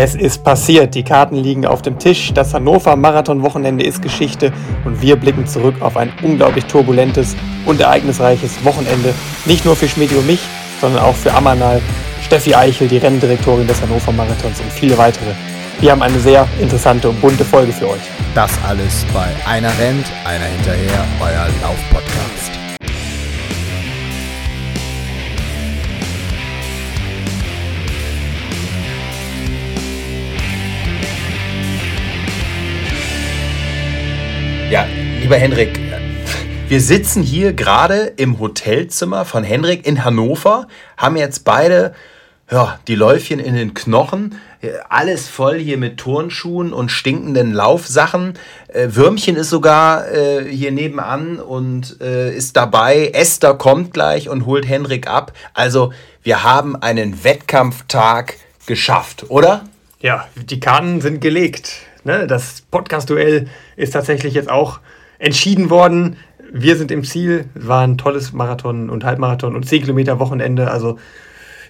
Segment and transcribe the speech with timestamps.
[0.00, 0.94] Es ist passiert.
[0.94, 2.32] Die Karten liegen auf dem Tisch.
[2.32, 4.52] Das Hannover Marathon-Wochenende ist Geschichte
[4.84, 7.34] und wir blicken zurück auf ein unglaublich turbulentes
[7.66, 9.12] und ereignisreiches Wochenende.
[9.44, 10.38] Nicht nur für Schmidi und mich,
[10.80, 11.82] sondern auch für Amanal,
[12.22, 15.32] Steffi Eichel, die Renndirektorin des Hannover Marathons und viele weitere.
[15.80, 18.02] Wir haben eine sehr interessante und bunte Folge für euch.
[18.36, 22.57] Das alles bei Einer rennt, einer hinterher, euer Lauf-Podcast.
[34.70, 34.86] Ja,
[35.22, 35.80] lieber Henrik,
[36.68, 40.68] wir sitzen hier gerade im Hotelzimmer von Henrik in Hannover,
[40.98, 41.94] haben jetzt beide
[42.50, 44.38] ja, die Läufchen in den Knochen,
[44.90, 48.34] alles voll hier mit Turnschuhen und stinkenden Laufsachen.
[48.68, 53.12] Äh, Würmchen ist sogar äh, hier nebenan und äh, ist dabei.
[53.14, 55.32] Esther kommt gleich und holt Henrik ab.
[55.54, 58.34] Also wir haben einen Wettkampftag
[58.66, 59.64] geschafft, oder?
[60.00, 61.87] Ja, die Karten sind gelegt.
[62.04, 62.26] Ne?
[62.26, 64.80] Das Podcast-Duell ist tatsächlich jetzt auch
[65.18, 66.16] entschieden worden.
[66.52, 67.46] Wir sind im Ziel.
[67.54, 70.70] War ein tolles Marathon und Halbmarathon und 10 Kilometer Wochenende.
[70.70, 70.98] Also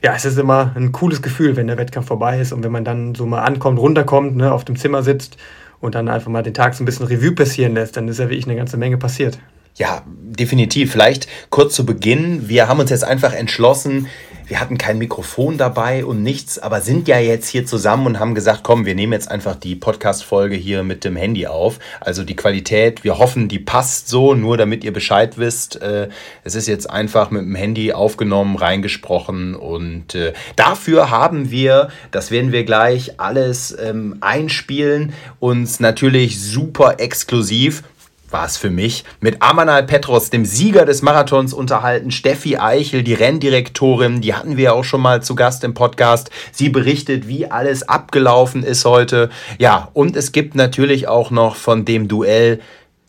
[0.03, 2.85] ja, es ist immer ein cooles Gefühl, wenn der Wettkampf vorbei ist und wenn man
[2.85, 5.37] dann so mal ankommt, runterkommt, ne, auf dem Zimmer sitzt
[5.81, 8.27] und dann einfach mal den Tag so ein bisschen Revue passieren lässt, dann ist ja
[8.29, 9.39] wirklich eine ganze Menge passiert.
[9.75, 10.91] Ja, definitiv.
[10.93, 12.49] Vielleicht kurz zu Beginn.
[12.49, 14.09] Wir haben uns jetzt einfach entschlossen,
[14.49, 18.35] wir hatten kein Mikrofon dabei und nichts, aber sind ja jetzt hier zusammen und haben
[18.35, 21.79] gesagt, komm, wir nehmen jetzt einfach die Podcast-Folge hier mit dem Handy auf.
[22.01, 25.81] Also die Qualität, wir hoffen, die passt so, nur damit ihr Bescheid wisst.
[25.83, 26.09] Äh,
[26.45, 32.31] es ist jetzt einfach mit dem Handy aufgenommen, reingesprochen und äh, dafür haben wir, das
[32.31, 37.83] werden wir gleich alles ähm, einspielen, uns natürlich super exklusiv
[38.31, 42.11] war es für mich, mit Amanal Petros, dem Sieger des Marathons, unterhalten.
[42.11, 46.31] Steffi Eichel, die Renndirektorin, die hatten wir auch schon mal zu Gast im Podcast.
[46.53, 49.31] Sie berichtet, wie alles abgelaufen ist heute.
[49.59, 52.61] Ja, und es gibt natürlich auch noch von dem Duell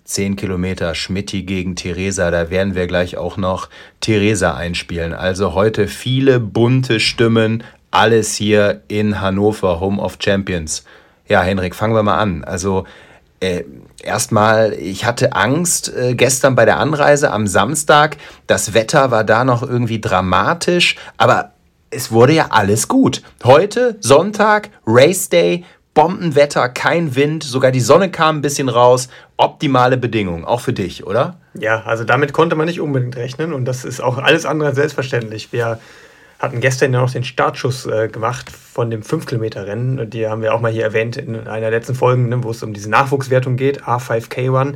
[0.06, 2.32] 10 Kilometer Schmitti gegen Theresa.
[2.32, 3.70] Da werden wir gleich auch noch
[4.00, 5.14] Theresa einspielen.
[5.14, 7.64] Also heute viele bunte Stimmen.
[7.92, 10.84] Alles hier in Hannover, Home of Champions.
[11.28, 12.44] Ja, Henrik, fangen wir mal an.
[12.44, 12.86] Also,
[13.40, 13.64] äh,
[14.04, 18.18] erstmal, ich hatte Angst äh, gestern bei der Anreise am Samstag.
[18.48, 21.52] Das Wetter war da noch irgendwie dramatisch, aber
[21.92, 23.22] es wurde ja alles gut.
[23.44, 29.10] Heute, Sonntag, Race Day, Bombenwetter, kein Wind, sogar die Sonne kam ein bisschen raus.
[29.38, 31.38] Optimale Bedingungen, auch für dich, oder?
[31.56, 34.78] Ja, also damit konnte man nicht unbedingt rechnen und das ist auch alles andere als
[34.78, 35.52] selbstverständlich.
[35.52, 35.80] Wir
[36.40, 40.10] hatten gestern ja noch den Startschuss äh, gemacht von dem 5-Kilometer-Rennen.
[40.10, 42.74] Die haben wir auch mal hier erwähnt in einer letzten Folgen, ne, wo es um
[42.74, 44.76] diese Nachwuchswertung geht, A5K1.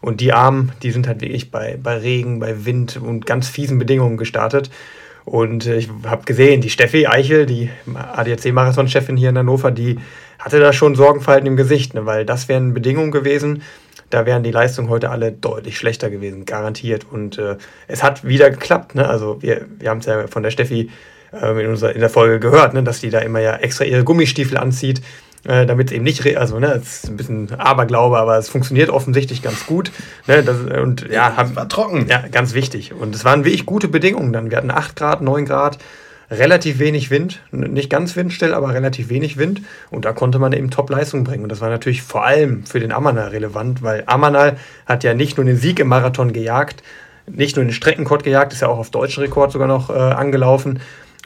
[0.00, 3.78] Und die Armen, die sind halt wirklich bei, bei Regen, bei Wind und ganz fiesen
[3.78, 4.70] Bedingungen gestartet.
[5.24, 9.98] Und äh, ich habe gesehen, die Steffi Eichel, die ADAC-Marathon-Chefin hier in Hannover, die
[10.38, 13.62] hatte da schon Sorgenfalten im Gesicht, ne, weil das wären Bedingungen gewesen,
[14.14, 17.04] da wären die Leistungen heute alle deutlich schlechter gewesen, garantiert.
[17.10, 17.56] Und äh,
[17.88, 18.94] es hat wieder geklappt.
[18.94, 19.08] Ne?
[19.08, 20.90] Also wir, wir haben es ja von der Steffi
[21.32, 22.84] äh, in, unserer, in der Folge gehört, ne?
[22.84, 25.02] dass die da immer ja extra ihre Gummistiefel anzieht,
[25.48, 28.88] äh, damit es eben nicht, also ne, es ist ein bisschen Aberglaube, aber es funktioniert
[28.88, 29.90] offensichtlich ganz gut.
[30.28, 30.44] Ne?
[30.44, 32.06] Das, und ja, haben, war trocken.
[32.08, 32.92] Ja, ganz wichtig.
[32.92, 34.48] Und es waren wirklich gute Bedingungen dann.
[34.48, 35.78] Wir hatten 8 Grad, 9 Grad
[36.30, 39.62] relativ wenig Wind, nicht ganz windstill, aber relativ wenig Wind.
[39.90, 41.42] Und da konnte man eben Top-Leistung bringen.
[41.42, 45.36] Und das war natürlich vor allem für den Amanal relevant, weil Amanal hat ja nicht
[45.36, 46.82] nur den Sieg im Marathon gejagt,
[47.26, 50.80] nicht nur den Streckenkord gejagt, ist ja auch auf deutschen Rekord sogar noch äh, angelaufen,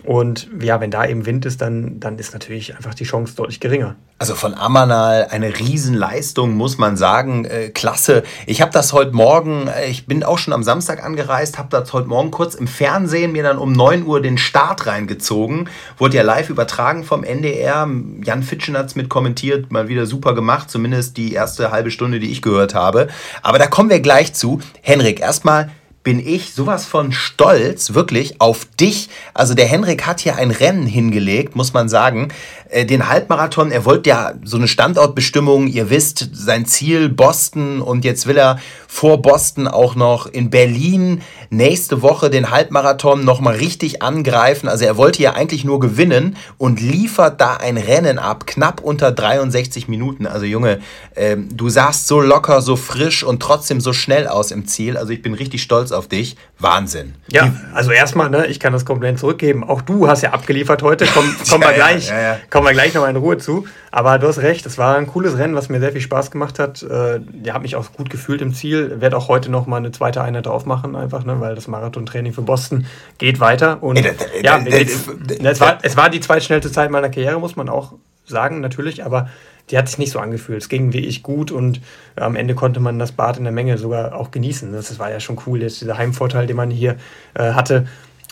[0.05, 3.59] und ja, wenn da eben Wind ist, dann, dann ist natürlich einfach die Chance deutlich
[3.59, 3.97] geringer.
[4.21, 7.45] Also von Amanal eine Riesenleistung, muss man sagen.
[7.45, 8.23] Äh, klasse.
[8.47, 11.93] Ich habe das heute Morgen, äh, ich bin auch schon am Samstag angereist, habe das
[11.93, 15.69] heute Morgen kurz im Fernsehen mir dann um 9 Uhr den Start reingezogen.
[15.99, 17.89] Wurde ja live übertragen vom NDR.
[18.23, 22.21] Jan Fitschen hat es mit kommentiert, mal wieder super gemacht, zumindest die erste halbe Stunde,
[22.21, 23.09] die ich gehört habe.
[23.43, 24.61] Aber da kommen wir gleich zu.
[24.83, 25.71] Henrik, erstmal
[26.09, 29.11] bin ich sowas von stolz, wirklich, auf dich.
[29.35, 32.29] Also der Henrik hat hier ein Rennen hingelegt, muss man sagen.
[32.71, 38.07] Äh, den Halbmarathon, er wollte ja so eine Standortbestimmung, ihr wisst, sein Ziel Boston und
[38.07, 41.21] jetzt will er vor Boston auch noch in Berlin
[41.51, 44.69] nächste Woche den Halbmarathon nochmal richtig angreifen.
[44.69, 49.13] Also er wollte ja eigentlich nur gewinnen und liefert da ein Rennen ab, knapp unter
[49.13, 50.27] 63 Minuten.
[50.27, 50.81] Also Junge,
[51.15, 54.97] äh, du sahst so locker, so frisch und trotzdem so schnell aus im Ziel.
[54.97, 56.37] Also ich bin richtig stolz auf dich.
[56.59, 57.15] Wahnsinn.
[57.33, 59.65] Ja, also erstmal, ne, ich kann das Kompliment zurückgeben.
[59.65, 61.07] Auch du hast ja abgeliefert heute.
[61.07, 62.09] Komm, komm ja, mal gleich.
[62.09, 63.67] Ja, ja, kommen wir gleich nochmal in Ruhe zu.
[63.91, 66.59] Aber du hast recht, es war ein cooles Rennen, was mir sehr viel Spaß gemacht
[66.59, 66.83] hat.
[66.83, 69.01] Äh, ja, habe mich auch gut gefühlt im Ziel.
[69.01, 72.43] Werde auch heute nochmal eine zweite Einheit drauf machen, einfach, ne, weil das Marathontraining für
[72.43, 72.87] Boston
[73.19, 73.83] geht weiter.
[73.83, 73.99] Und
[74.43, 77.95] ja, es, war, es war die zweitschnellste Zeit meiner Karriere, muss man auch
[78.27, 79.29] sagen, natürlich, aber
[79.71, 80.63] die hat sich nicht so angefühlt.
[80.63, 81.81] Es ging wie ich gut und
[82.17, 84.73] äh, am Ende konnte man das Bad in der Menge sogar auch genießen.
[84.73, 86.97] Das war ja schon cool, jetzt dieser Heimvorteil, den man hier
[87.35, 87.87] äh, hatte.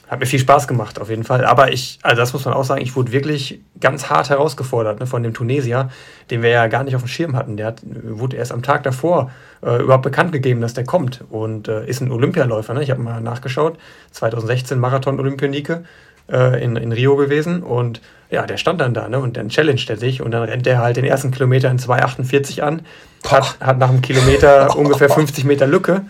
[0.08, 1.44] Hat mir viel Spaß gemacht, auf jeden Fall.
[1.44, 5.06] Aber ich, also das muss man auch sagen, ich wurde wirklich ganz hart herausgefordert ne,
[5.06, 5.90] von dem Tunesier,
[6.30, 7.56] den wir ja gar nicht auf dem Schirm hatten.
[7.56, 9.32] Der hat, wurde erst am Tag davor
[9.64, 12.72] äh, überhaupt bekannt gegeben, dass der kommt und äh, ist ein Olympialäufer.
[12.72, 12.84] Ne?
[12.84, 13.78] Ich habe mal nachgeschaut,
[14.12, 15.82] 2016 Marathon-Olympionike
[16.30, 18.00] äh, in, in Rio gewesen und
[18.30, 19.18] ja, der stand dann da ne?
[19.18, 22.60] und dann challenged er sich und dann rennt er halt den ersten Kilometer in 2,48
[22.60, 22.82] an,
[23.26, 26.02] hat, hat nach einem Kilometer ungefähr 50 Meter Lücke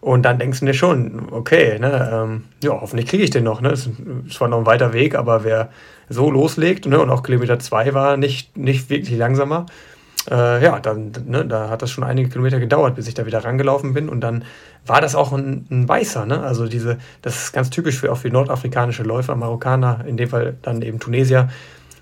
[0.00, 3.60] und dann denkst du dir schon, okay, ne, ähm, ja, hoffentlich kriege ich den noch.
[3.60, 3.70] Ne?
[3.70, 3.88] Es
[4.38, 5.70] war noch ein weiter Weg, aber wer
[6.08, 9.66] so loslegt ne, und auch Kilometer 2 war nicht, nicht wirklich langsamer,
[10.30, 13.44] äh, ja, dann ne, da hat das schon einige Kilometer gedauert, bis ich da wieder
[13.44, 14.08] rangelaufen bin.
[14.08, 14.44] Und dann
[14.86, 16.26] war das auch ein, ein Weißer.
[16.26, 16.40] Ne?
[16.40, 20.56] Also diese, das ist ganz typisch für auch für nordafrikanische Läufer, Marokkaner, in dem Fall
[20.62, 21.48] dann eben Tunesier,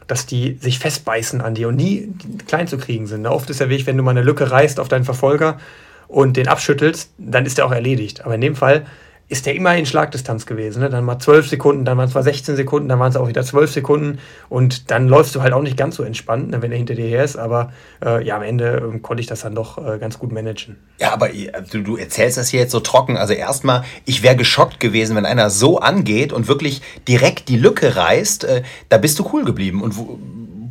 [0.06, 2.12] dass die sich festbeißen an dir und nie
[2.47, 3.23] klein zu kriegen sind.
[3.23, 3.31] Ne?
[3.31, 5.59] Oft ist der Weg, wenn du mal eine Lücke reißt auf deinen Verfolger
[6.09, 8.25] und den abschüttelst, dann ist der auch erledigt.
[8.25, 8.85] Aber in dem Fall
[9.29, 10.81] ist der immer in Schlagdistanz gewesen.
[10.81, 10.91] Ne?
[10.91, 13.43] Dann mal 12 Sekunden, dann waren es mal 16 Sekunden, dann waren es auch wieder
[13.43, 14.19] 12 Sekunden
[14.49, 17.06] und dann läufst du halt auch nicht ganz so entspannt, ne, wenn er hinter dir
[17.06, 17.37] her ist.
[17.37, 17.73] Aber
[18.05, 20.76] äh, ja, am Ende äh, konnte ich das dann doch äh, ganz gut managen.
[20.99, 21.31] Ja, aber
[21.71, 23.17] du, du erzählst das hier jetzt so trocken.
[23.17, 27.97] Also erstmal, ich wäre geschockt gewesen, wenn einer so angeht und wirklich direkt die Lücke
[27.97, 28.44] reißt.
[28.44, 29.94] Äh, da bist du cool geblieben und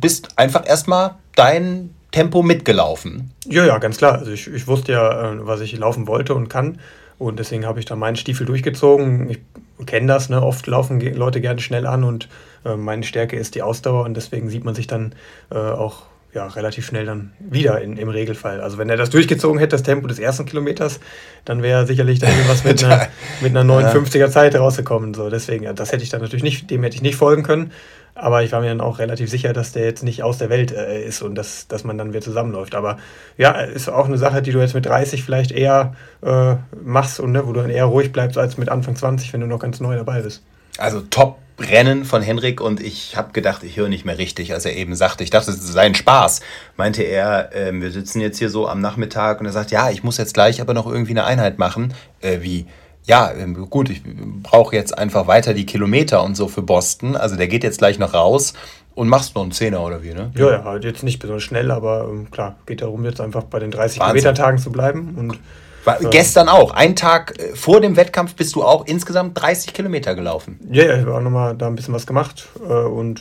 [0.00, 3.32] bist einfach erstmal dein Tempo mitgelaufen.
[3.46, 4.18] Ja, ja, ganz klar.
[4.18, 6.78] Also ich, ich wusste ja, äh, was ich laufen wollte und kann.
[7.18, 9.30] Und deswegen habe ich da meinen Stiefel durchgezogen.
[9.30, 9.40] Ich
[9.86, 10.42] kenne das, ne?
[10.42, 12.28] oft laufen Leute gerne schnell an und
[12.64, 15.14] äh, meine Stärke ist die Ausdauer und deswegen sieht man sich dann
[15.50, 16.02] äh, auch
[16.34, 18.60] ja, relativ schnell dann wieder in, im Regelfall.
[18.60, 20.98] Also wenn er das durchgezogen hätte, das Tempo des ersten Kilometers,
[21.44, 23.06] dann wäre sicherlich da irgendwas mit einer,
[23.40, 25.14] mit einer 59er Zeit rausgekommen.
[25.14, 27.70] So, deswegen, das hätte ich dann natürlich nicht, dem hätte ich nicht folgen können.
[28.14, 30.72] Aber ich war mir dann auch relativ sicher, dass der jetzt nicht aus der Welt
[30.72, 32.74] äh, ist und dass, dass man dann wieder zusammenläuft.
[32.74, 32.98] Aber
[33.36, 37.32] ja, ist auch eine Sache, die du jetzt mit 30 vielleicht eher äh, machst und
[37.32, 39.80] ne, wo du dann eher ruhig bleibst als mit Anfang 20, wenn du noch ganz
[39.80, 40.42] neu dabei bist.
[40.78, 44.64] Also top Rennen von Henrik und ich habe gedacht, ich höre nicht mehr richtig, als
[44.64, 46.40] er eben sagte, ich dachte, es sei ein Spaß.
[46.76, 50.02] Meinte er, äh, wir sitzen jetzt hier so am Nachmittag und er sagt, ja, ich
[50.02, 51.94] muss jetzt gleich aber noch irgendwie eine Einheit machen.
[52.20, 52.66] Äh, wie?
[53.06, 54.02] Ja, ähm, gut, ich
[54.42, 57.16] brauche jetzt einfach weiter die Kilometer und so für Boston.
[57.16, 58.54] Also der geht jetzt gleich noch raus
[58.94, 60.30] und machst noch einen Zehner oder wie, ne?
[60.36, 63.58] Ja, ja, halt jetzt nicht besonders schnell, aber ähm, klar, geht darum, jetzt einfach bei
[63.58, 65.14] den 30 Kilometer-Tagen zu bleiben.
[65.18, 65.38] Und,
[65.84, 66.70] War, äh, gestern auch.
[66.70, 70.58] Einen Tag äh, vor dem Wettkampf bist du auch insgesamt 30 Kilometer gelaufen.
[70.70, 73.20] Ja, ja, ich habe auch nochmal da ein bisschen was gemacht äh, und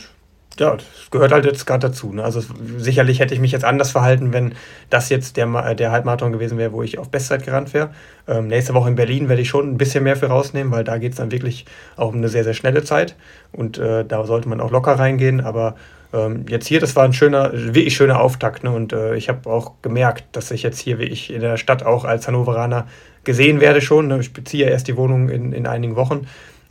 [0.59, 2.13] ja, das gehört halt jetzt gerade dazu.
[2.13, 2.23] Ne?
[2.23, 2.41] Also
[2.77, 4.53] sicherlich hätte ich mich jetzt anders verhalten, wenn
[4.89, 7.89] das jetzt der, der Halbmarathon gewesen wäre, wo ich auf Bestzeit gerannt wäre.
[8.27, 10.97] Ähm, nächste Woche in Berlin werde ich schon ein bisschen mehr für rausnehmen, weil da
[10.97, 11.65] geht es dann wirklich
[11.95, 13.15] auch um eine sehr, sehr schnelle Zeit.
[13.51, 15.41] Und äh, da sollte man auch locker reingehen.
[15.41, 15.75] Aber
[16.13, 18.63] ähm, jetzt hier, das war ein schöner, wirklich schöner Auftakt.
[18.63, 18.71] Ne?
[18.71, 22.05] Und äh, ich habe auch gemerkt, dass ich jetzt hier wirklich in der Stadt auch
[22.05, 22.87] als Hannoveraner
[23.23, 24.07] gesehen werde schon.
[24.07, 24.19] Ne?
[24.19, 26.27] Ich beziehe ja erst die Wohnung in, in einigen Wochen.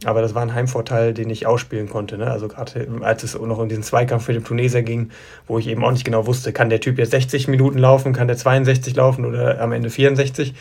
[0.07, 2.19] Aber das war ein Heimvorteil, den ich ausspielen konnte.
[2.19, 2.31] Ne?
[2.31, 5.11] Also gerade als es noch in diesen Zweikampf für den Tunesier ging,
[5.47, 8.29] wo ich eben auch nicht genau wusste, kann der Typ jetzt 60 Minuten laufen, kann
[8.29, 10.55] der 62 laufen oder am Ende 64.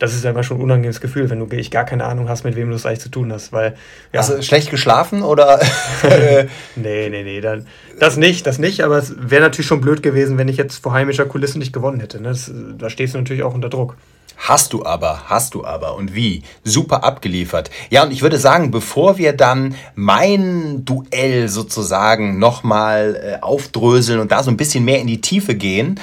[0.00, 2.56] Das ist einfach schon ein unangenehmes Gefühl, wenn du wirklich gar keine Ahnung hast, mit
[2.56, 3.52] wem du es eigentlich zu tun hast.
[3.52, 3.74] Weil,
[4.14, 4.20] ja.
[4.20, 5.60] Hast du schlecht geschlafen oder?
[6.74, 7.40] nee, nee, nee.
[7.42, 7.66] Dann,
[7.98, 10.94] das nicht, das nicht, aber es wäre natürlich schon blöd gewesen, wenn ich jetzt vor
[10.94, 12.18] heimischer Kulisse nicht gewonnen hätte.
[12.18, 12.28] Ne?
[12.28, 13.96] Das, da stehst du natürlich auch unter Druck.
[14.36, 16.42] Hast du aber, hast du aber und wie?
[16.64, 17.70] Super abgeliefert.
[17.90, 24.32] Ja, und ich würde sagen, bevor wir dann mein Duell sozusagen nochmal äh, aufdröseln und
[24.32, 26.00] da so ein bisschen mehr in die Tiefe gehen,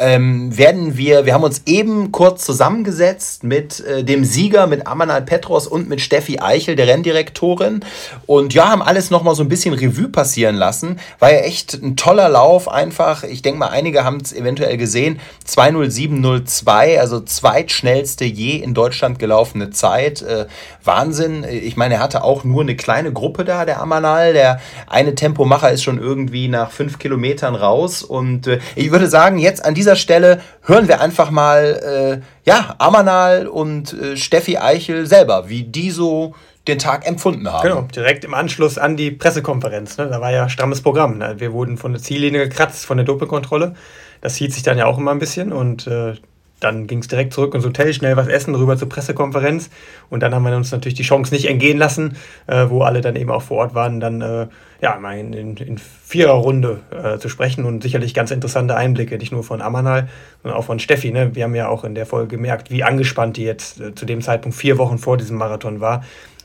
[0.00, 5.22] ähm, werden wir, wir haben uns eben kurz zusammengesetzt mit äh, dem Sieger, mit Amanal
[5.22, 7.84] Petros und mit Steffi Eichel, der Renndirektorin.
[8.26, 10.98] Und ja, haben alles nochmal so ein bisschen Revue passieren lassen.
[11.18, 13.24] War ja echt ein toller Lauf einfach.
[13.24, 15.20] Ich denke mal, einige haben es eventuell gesehen.
[15.44, 20.22] 20702, also zweit schnellste je in Deutschland gelaufene Zeit.
[20.22, 20.46] Äh,
[20.84, 21.44] Wahnsinn.
[21.44, 24.32] Ich meine, er hatte auch nur eine kleine Gruppe da, der Amanal.
[24.32, 28.02] Der eine Tempomacher ist schon irgendwie nach fünf Kilometern raus.
[28.02, 32.74] Und äh, ich würde sagen, jetzt an dieser Stelle hören wir einfach mal, äh, ja,
[32.78, 36.34] Amanal und äh, Steffi Eichel selber, wie die so
[36.68, 37.68] den Tag empfunden haben.
[37.68, 39.96] Genau, direkt im Anschluss an die Pressekonferenz.
[39.98, 40.08] Ne?
[40.08, 41.18] Da war ja strammes Programm.
[41.18, 41.36] Ne?
[41.38, 43.74] Wir wurden von der Ziellinie gekratzt, von der Doppelkontrolle.
[44.20, 46.14] Das hielt sich dann ja auch immer ein bisschen und äh,
[46.60, 49.70] dann ging es direkt zurück ins Hotel, schnell was essen, rüber zur Pressekonferenz.
[50.08, 53.16] Und dann haben wir uns natürlich die Chance nicht entgehen lassen, äh, wo alle dann
[53.16, 54.46] eben auch vor Ort waren, dann äh,
[54.80, 59.18] ja, mal in, in, in vierer Runde äh, zu sprechen und sicherlich ganz interessante Einblicke,
[59.18, 60.08] nicht nur von Amanal,
[60.42, 61.10] sondern auch von Steffi.
[61.10, 61.34] Ne?
[61.34, 64.22] Wir haben ja auch in der Folge gemerkt, wie angespannt die jetzt äh, zu dem
[64.22, 66.02] Zeitpunkt vier Wochen vor diesem Marathon war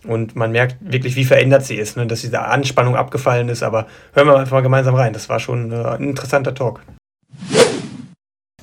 [0.08, 2.06] und man merkt wirklich, wie verändert sie ist, ne?
[2.06, 3.64] dass diese Anspannung abgefallen ist.
[3.64, 5.14] Aber hören wir einfach mal gemeinsam rein.
[5.14, 6.82] Das war schon äh, ein interessanter Talk.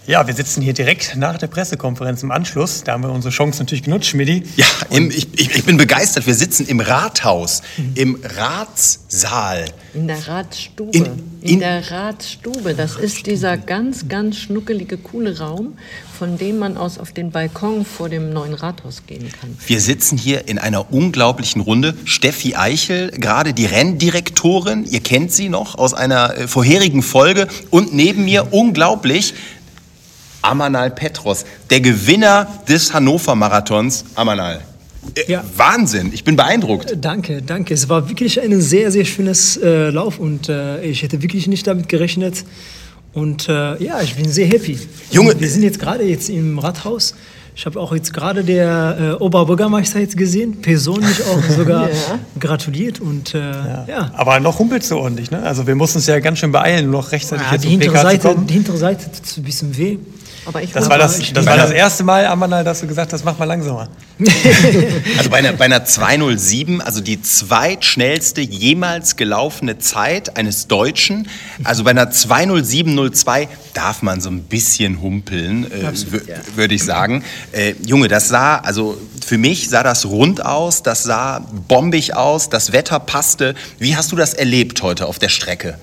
[0.07, 2.83] Ja, wir sitzen hier direkt nach der Pressekonferenz im Anschluss.
[2.83, 4.43] Da haben wir unsere Chance natürlich genutzt, Schmidti.
[4.57, 6.27] Ja, im, ich, ich, bin begeistert.
[6.27, 7.93] Wir sitzen im Rathaus, mhm.
[7.95, 9.67] im Ratssaal.
[9.95, 10.91] In der Ratsstube.
[10.91, 12.75] In, in, in, der Ratsstube.
[12.75, 15.79] Das ist dieser ganz, ganz schnuckelige, coole Raum,
[16.19, 19.57] von dem man aus auf den Balkon vor dem neuen Rathaus gehen kann.
[19.67, 21.95] Wir sitzen hier in einer unglaublichen Runde.
[22.07, 27.47] Steffi Eichel, gerade die Renndirektorin, ihr kennt sie noch aus einer äh, vorherigen Folge.
[27.71, 29.35] Und neben mir, unglaublich,
[30.43, 34.05] Amanal Petros, der Gewinner des Hannover Marathons.
[34.15, 34.61] Amanal.
[35.15, 35.45] Äh, ja.
[35.57, 36.97] Wahnsinn, ich bin beeindruckt.
[37.01, 37.75] Danke, danke.
[37.75, 41.67] Es war wirklich ein sehr, sehr schönes äh, Lauf und äh, ich hätte wirklich nicht
[41.67, 42.45] damit gerechnet.
[43.13, 44.79] Und äh, ja, ich bin sehr happy.
[45.11, 47.15] Junge, und wir sind jetzt gerade jetzt im Rathaus.
[47.55, 52.19] Ich habe auch jetzt gerade der äh, Oberbürgermeister jetzt gesehen, persönlich auch sogar ja.
[52.41, 53.85] gratuliert und äh, ja.
[53.87, 54.11] ja.
[54.15, 55.43] Aber noch humpelt so ordentlich, ne?
[55.43, 58.37] Also wir mussten uns ja ganz schön beeilen, noch rechtzeitig ja, jetzt die hintere Seite,
[58.49, 59.99] Die hintere Seite tut ein bisschen weh.
[60.45, 63.25] Aber ich das war das, das, war das erste Mal, Amanal, dass du gesagt hast,
[63.25, 63.89] mach mal langsamer.
[65.19, 71.29] also bei einer, bei einer 207, also die zweitschnellste jemals gelaufene Zeit eines Deutschen.
[71.63, 75.93] Also bei einer 20702 darf man so ein bisschen humpeln, äh, ja.
[76.57, 77.25] würde ich sagen.
[77.53, 82.49] Äh, Junge, das sah, also für mich sah das rund aus, das sah bombig aus,
[82.49, 83.55] das Wetter passte.
[83.79, 85.79] Wie hast du das erlebt heute auf der Strecke?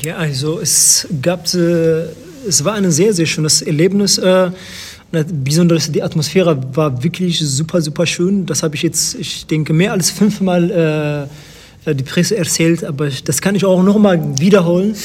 [0.00, 2.06] Ja, also es gab äh,
[2.46, 4.18] es war ein sehr, sehr schönes Erlebnis.
[4.18, 4.50] Äh,
[5.12, 8.46] besonders die Atmosphäre war wirklich super, super schön.
[8.46, 11.28] Das habe ich jetzt, ich denke, mehr als fünfmal
[11.86, 14.94] äh, die Presse erzählt, aber das kann ich auch nochmal wiederholen.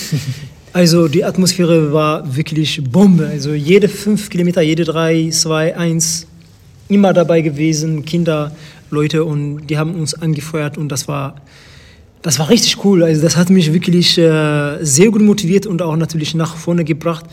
[0.73, 3.27] Also die Atmosphäre war wirklich Bombe.
[3.27, 6.27] Also jede fünf Kilometer, jede drei, zwei, eins,
[6.87, 8.55] immer dabei gewesen, Kinder,
[8.89, 11.35] Leute und die haben uns angefeuert und das war
[12.21, 13.03] das war richtig cool.
[13.03, 17.25] Also das hat mich wirklich äh, sehr gut motiviert und auch natürlich nach vorne gebracht.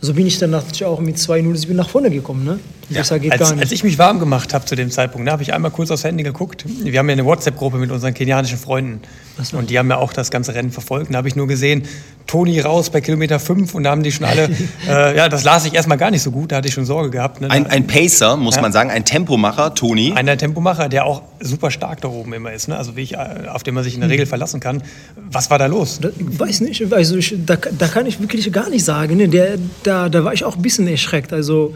[0.00, 2.44] So bin ich dann natürlich auch mit 2-0 nach vorne gekommen.
[2.44, 2.58] Ne?
[2.90, 5.70] Ja, als, als, ich mich warm gemacht habe zu dem Zeitpunkt, ne, habe ich einmal
[5.70, 6.64] kurz aufs Handy geguckt.
[6.84, 9.00] Wir haben ja eine WhatsApp-Gruppe mit unseren kenianischen Freunden.
[9.42, 9.58] So.
[9.58, 11.12] Und die haben ja auch das ganze Rennen verfolgt.
[11.12, 11.82] Da habe ich nur gesehen,
[12.26, 14.48] Toni raus bei Kilometer 5 und da haben die schon alle,
[14.88, 17.10] äh, ja, das las ich erstmal gar nicht so gut, da hatte ich schon Sorge
[17.10, 17.40] gehabt.
[17.40, 17.50] Ne?
[17.50, 18.62] Ein, ein, Pacer, muss ja.
[18.62, 20.12] man sagen, ein Tempomacher, Toni.
[20.14, 22.76] Einer Tempomacher, der auch super stark da oben immer ist, ne?
[22.76, 24.82] also wie ich, äh, auf den man sich in der Regel verlassen kann.
[25.30, 25.98] Was war da los?
[26.00, 29.16] Da, ich weiß nicht, also ich, da, da kann ich wirklich gar nicht sagen.
[29.16, 29.28] Ne?
[29.28, 31.32] Der, da, da war ich auch ein bisschen erschreckt.
[31.32, 31.74] Also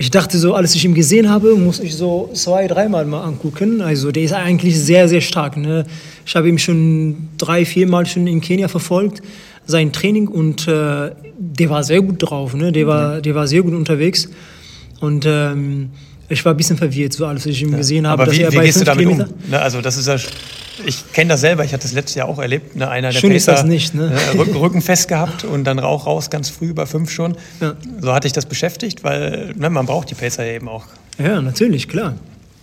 [0.00, 3.82] ich dachte so, als ich ihn gesehen habe, muss ich so zwei, dreimal mal angucken.
[3.82, 5.58] Also der ist eigentlich sehr, sehr stark.
[5.58, 5.84] Ne?
[6.24, 9.20] Ich habe ihn schon drei, viermal schon in Kenia verfolgt
[9.66, 12.72] sein Training und äh, der war sehr gut drauf, ne?
[12.72, 14.30] der, war, der war sehr gut unterwegs.
[15.00, 15.90] Und ähm,
[16.30, 17.76] ich war ein bisschen verwirrt, so als ich ihn ja.
[17.76, 18.22] gesehen habe.
[18.22, 19.50] Aber wie, wie gehst du damit Kilometer um?
[19.50, 20.16] Ne, also das ist ja,
[20.86, 22.76] ich kenne das selber, ich hatte das letztes Jahr auch erlebt.
[22.76, 23.94] Ne, einer der Schön ist das nicht.
[23.94, 24.12] Ne?
[24.12, 27.36] Äh, Rücken, Rücken fest gehabt und dann Rauch raus, ganz früh, bei fünf schon.
[27.60, 27.74] Ja.
[28.00, 30.84] So hatte ich das beschäftigt, weil ne, man braucht die Pacer ja eben auch.
[31.18, 32.14] Ja, natürlich, klar.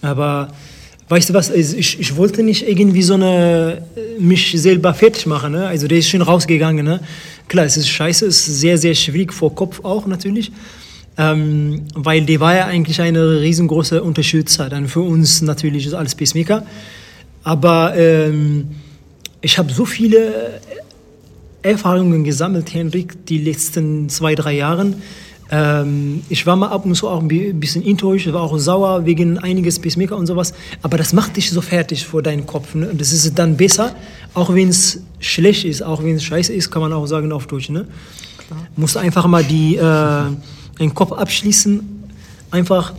[0.02, 0.48] Aber
[1.10, 3.82] weißt du was, ich, ich wollte nicht irgendwie so eine,
[4.18, 5.52] mich selber fertig machen.
[5.52, 5.68] Ne?
[5.68, 6.86] Also der ist schon rausgegangen.
[6.86, 7.02] Ne?
[7.50, 10.52] Klar, es ist scheiße, es ist sehr, sehr schwierig vor Kopf auch natürlich.
[11.18, 14.70] Ähm, weil die war ja eigentlich eine riesengroße Unterstützer.
[14.70, 16.64] Dann für uns natürlich als Pacemaker.
[17.44, 18.68] Aber ähm,
[19.42, 20.60] ich habe so viele
[21.62, 24.94] Erfahrungen gesammelt, Henrik, die letzten zwei, drei Jahre
[25.50, 29.38] ähm, ich war mal ab und zu auch ein bisschen enttäuscht, war auch sauer wegen
[29.38, 30.54] einiges Pacemaker und sowas.
[30.82, 32.76] Aber das macht dich so fertig vor deinem Kopf.
[32.76, 32.90] Ne?
[32.94, 33.96] Das ist dann besser,
[34.34, 37.48] auch wenn es schlecht ist, auch wenn es scheiße ist, kann man auch sagen auf
[37.48, 37.70] Deutsch.
[37.70, 37.88] Ne?
[38.48, 38.68] Klar.
[38.76, 40.22] Musst einfach mal die, äh,
[40.80, 41.82] den Kopf abschließen,
[42.52, 42.94] einfach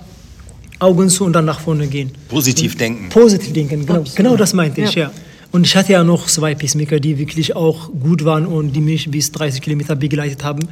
[0.78, 2.12] Augen zu und dann nach vorne gehen.
[2.28, 3.08] Positiv und denken.
[3.08, 5.10] Positiv denken, genau, genau das meinte ich, ja.
[5.50, 9.10] Und ich hatte ja noch zwei Pacemaker, die wirklich auch gut waren und die mich
[9.10, 10.68] bis 30 Kilometer begleitet haben.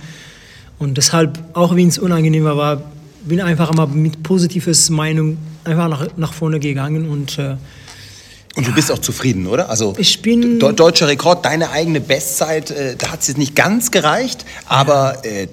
[0.78, 2.82] Und deshalb, auch wenn es unangenehmer war,
[3.25, 7.56] bin einfach mal mit positives Meinung einfach nach, nach vorne gegangen und äh,
[8.54, 9.68] und du bist auch zufrieden, oder?
[9.68, 13.90] Also ich bin deutscher Rekord, deine eigene Bestzeit, äh, da hat es jetzt nicht ganz
[13.90, 15.46] gereicht, aber äh,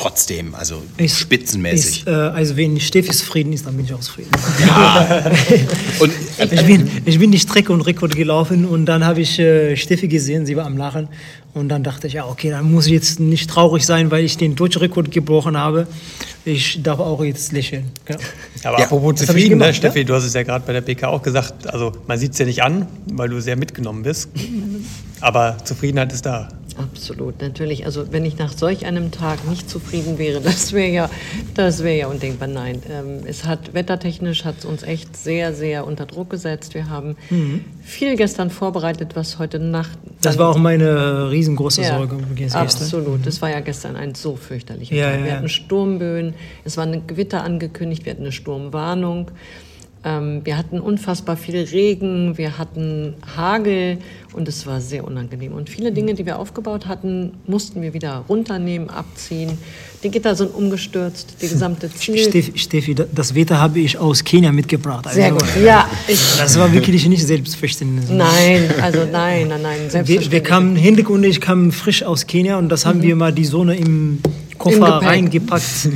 [0.00, 2.00] trotzdem, also ist, spitzenmäßig.
[2.00, 4.30] Ist, äh, also wenn Steffi zufrieden ist, dann bin ich auch zufrieden.
[4.66, 5.30] Ja.
[6.00, 9.76] und, ich, bin, ich bin die Strecke und Rekord gelaufen und dann habe ich äh,
[9.76, 11.08] Steffi gesehen, sie war am Lachen
[11.52, 14.38] und dann dachte ich, ja okay, dann muss ich jetzt nicht traurig sein, weil ich
[14.38, 15.86] den deutschen Rekord gebrochen habe.
[16.46, 17.90] Ich darf auch jetzt lächeln.
[18.08, 18.16] Ja.
[18.64, 21.08] Aber ja, apropos zufrieden, gemacht, ne, Steffi, du hast es ja gerade bei der PK
[21.08, 24.30] auch gesagt, also man sieht es ja nicht an, weil du sehr mitgenommen bist,
[25.20, 26.48] aber Zufriedenheit ist da.
[26.82, 27.84] Absolut, natürlich.
[27.84, 31.10] Also wenn ich nach solch einem Tag nicht zufrieden wäre, das wäre ja,
[31.54, 32.48] das wäre ja undenkbar.
[32.48, 36.74] Nein, ähm, es hat wettertechnisch hat es uns echt sehr, sehr unter Druck gesetzt.
[36.74, 37.64] Wir haben mhm.
[37.82, 39.98] viel gestern vorbereitet, was heute Nacht.
[40.22, 42.62] Das war auch meine riesengroße ja, Sorge gestern.
[42.62, 45.20] Absolut, es war ja gestern ein so fürchterlicher ja, Tag.
[45.20, 45.36] Wir ja.
[45.36, 46.34] hatten Sturmböen,
[46.64, 49.30] es war ein Gewitter angekündigt, wir hatten eine Sturmwarnung.
[50.02, 53.98] Ähm, wir hatten unfassbar viel Regen, wir hatten Hagel
[54.32, 55.52] und es war sehr unangenehm.
[55.52, 59.58] Und viele Dinge, die wir aufgebaut hatten, mussten wir wieder runternehmen, abziehen.
[60.02, 62.16] Die Gitter sind umgestürzt, die gesamte Ziel...
[62.16, 65.06] Steffi, Steffi das Wetter habe ich aus Kenia mitgebracht.
[65.06, 65.86] Also, sehr gut, ja.
[66.06, 68.08] das war wirklich nicht selbstverständlich.
[68.08, 70.30] Nein, also nein, nein, nein, selbstverständlich.
[70.30, 73.02] Wir, wir kamen, Hendrik und ich kamen frisch aus Kenia und das haben mhm.
[73.02, 74.20] wir mal die Sonne im
[74.60, 75.88] Koffer reingepackt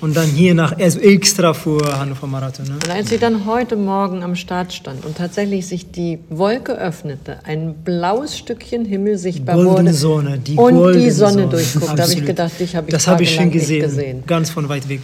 [0.00, 2.66] und dann hier nach also extra für Hannover Marathon.
[2.66, 2.74] Ne?
[2.74, 7.40] Und als sie dann heute Morgen am Start stand und tatsächlich sich die Wolke öffnete,
[7.44, 12.12] ein blaues Stückchen Himmel sichtbar Goldene wurde Sonne, die und die Sonne durchguckt, da habe
[12.12, 15.00] ich gedacht, dich habe ich Das habe ich schon gesehen, gesehen, ganz von weit weg.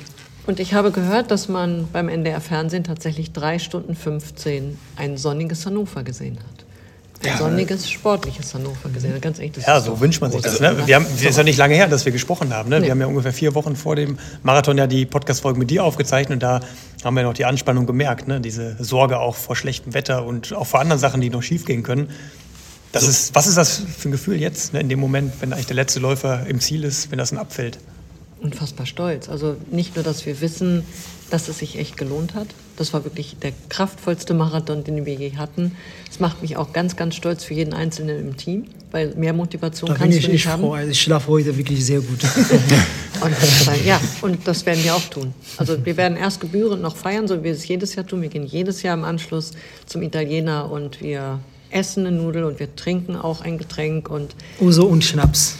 [0.47, 5.67] Und ich habe gehört, dass man beim NDR Fernsehen tatsächlich drei Stunden 15 ein sonniges
[5.67, 6.58] Hannover gesehen hat
[7.25, 7.37] ja.
[7.37, 9.21] sonniges, sportliches Hannover gesehen.
[9.21, 10.61] Ganz echt, ja, so wünscht man sich das.
[10.61, 10.87] Ne?
[10.87, 12.69] Wir haben, es ist ja nicht lange her, dass wir gesprochen haben.
[12.69, 12.81] Ne?
[12.81, 12.87] Nee.
[12.87, 16.37] Wir haben ja ungefähr vier Wochen vor dem Marathon ja die Podcast-Folge mit dir aufgezeichnet
[16.37, 16.61] und da
[17.05, 18.29] haben wir noch die Anspannung gemerkt.
[18.29, 18.41] Ne?
[18.41, 22.11] Diese Sorge auch vor schlechtem Wetter und auch vor anderen Sachen, die noch schiefgehen können.
[22.93, 23.11] Das so.
[23.11, 24.81] ist, was ist das für ein Gefühl jetzt, ne?
[24.81, 27.79] in dem Moment, wenn eigentlich der letzte Läufer im Ziel ist, wenn das ein abfällt?
[28.41, 29.29] Unfassbar stolz.
[29.29, 30.85] Also nicht nur, dass wir wissen,
[31.31, 32.49] dass es sich echt gelohnt hat,
[32.79, 35.77] das war wirklich der kraftvollste Marathon, den wir je hatten.
[36.11, 39.91] Es macht mich auch ganz, ganz stolz für jeden Einzelnen im Team, weil mehr Motivation
[39.91, 40.63] da kannst ich, du nicht ich haben.
[40.63, 40.75] Froh.
[40.75, 42.21] Also ich schlafe heute wirklich sehr gut.
[43.21, 45.35] und, ja, und das werden wir auch tun.
[45.57, 48.23] Also wir werden erst gebührend noch feiern, so wie wir es jedes Jahr tun.
[48.23, 49.53] Wir gehen jedes Jahr im Anschluss
[49.87, 54.87] zum Italiener und wir essen eine Nudel und wir trinken auch ein Getränk und Uso
[54.87, 55.57] und Schnaps.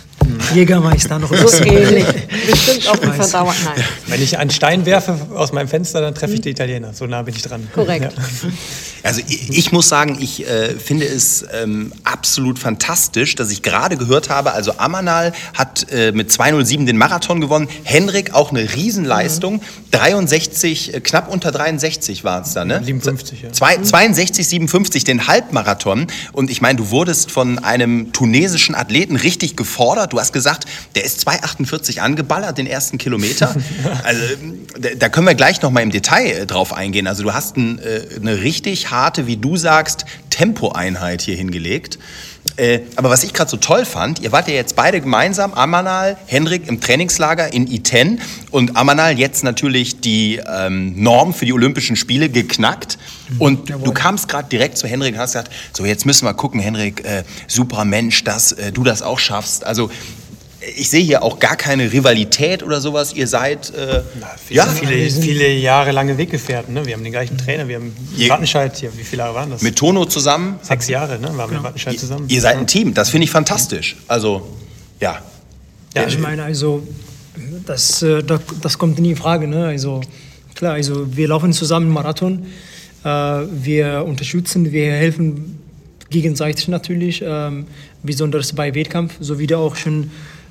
[0.55, 2.05] Jägermeister noch so ähnlich.
[2.51, 3.55] Bestimmt auch ein Verdauer.
[3.65, 3.85] Nein.
[4.07, 6.93] Wenn ich einen Stein werfe aus meinem Fenster, dann treffe ich die Italiener.
[6.93, 7.69] So nah bin ich dran.
[7.75, 8.13] Korrekt.
[8.17, 8.51] Ja.
[9.03, 13.97] Also ich, ich, muss sagen, ich äh, finde es ähm, absolut fantastisch, dass ich gerade
[13.97, 19.55] gehört habe, also Amanal hat äh, mit 207 den Marathon gewonnen, Henrik auch eine Riesenleistung,
[19.55, 19.91] mhm.
[19.93, 22.83] 63, äh, knapp unter 63 war es da, ne?
[22.83, 23.53] 57, ja.
[23.53, 29.57] Zwei, 62, 57 den Halbmarathon und ich meine, du wurdest von einem tunesischen Athleten richtig
[29.57, 33.55] gefordert, du hast gesagt, der ist 2,48 angeballert, den ersten Kilometer.
[34.05, 34.23] also
[34.99, 37.07] da können wir gleich noch mal im Detail äh, drauf eingehen.
[37.07, 41.99] Also du hast ein, äh, eine richtig harte, wie du sagst, Tempoeinheit hier hingelegt.
[42.57, 46.17] Äh, aber was ich gerade so toll fand, ihr wart ja jetzt beide gemeinsam, Amanal,
[46.27, 51.97] Hendrik im Trainingslager in Iten und Amanal jetzt natürlich die ähm, Norm für die Olympischen
[51.97, 52.99] Spiele geknackt.
[53.29, 53.41] Mhm.
[53.41, 53.85] Und Jawohl.
[53.85, 57.05] du kamst gerade direkt zu Hendrik und hast gesagt, so jetzt müssen wir gucken, Hendrik,
[57.05, 59.65] äh, super Mensch, dass äh, du das auch schaffst.
[59.65, 59.91] Also
[60.77, 63.13] ich sehe hier auch gar keine Rivalität oder sowas.
[63.15, 64.67] Ihr seid äh, Na, viele, ja?
[64.67, 66.75] viele, viele Jahre lange Weggefährten.
[66.75, 66.85] Ne?
[66.85, 67.95] Wir haben den gleichen Trainer, wir haben
[68.29, 68.91] Wattenscheid hier.
[68.97, 69.63] Wie viele Jahre waren das?
[69.63, 70.59] Mit Tono zusammen?
[70.63, 71.37] Sechs Jahre, ne?
[71.37, 71.63] Waren wir ja.
[71.63, 72.29] Wattenscheid zusammen.
[72.29, 73.97] Ihr, ihr seid ein Team, das finde ich fantastisch.
[74.09, 74.49] Also,
[75.01, 75.23] ja.
[75.95, 76.83] Ja, ich meine, also,
[77.65, 78.23] das, äh,
[78.61, 79.47] das kommt nie in Frage.
[79.47, 79.67] Ne?
[79.67, 80.01] Also,
[80.55, 82.47] klar, also wir laufen zusammen Marathon.
[83.05, 85.59] Äh, wir unterstützen, wir helfen
[86.11, 87.67] gegenseitig natürlich, ähm,
[88.03, 90.11] besonders bei Wettkampf, so wie du auch schon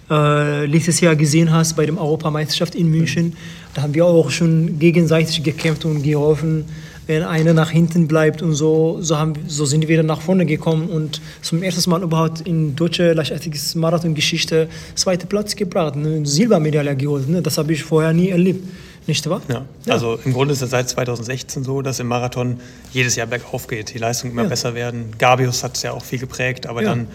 [0.09, 3.33] äh, letztes Jahr gesehen hast bei der Europameisterschaft in München.
[3.73, 6.65] Da haben wir auch schon gegenseitig gekämpft und geholfen,
[7.07, 10.45] wenn einer nach hinten bleibt und so, so, haben, so sind wir dann nach vorne
[10.45, 17.29] gekommen und zum ersten Mal überhaupt in deutscher Leichtathletik-Marathon-Geschichte zweiten Platz gebracht, eine Silbermedaille geholt.
[17.29, 17.41] Ne?
[17.41, 18.63] Das habe ich vorher nie erlebt.
[19.07, 19.41] Nicht wahr?
[19.47, 19.65] Ja.
[19.85, 19.93] ja.
[19.93, 22.59] Also im Grunde ist es seit 2016 so, dass im Marathon
[22.91, 24.49] jedes Jahr bergauf geht, die Leistungen immer ja.
[24.49, 25.13] besser werden.
[25.17, 26.89] Gabius hat es ja auch viel geprägt, aber ja.
[26.89, 27.07] dann,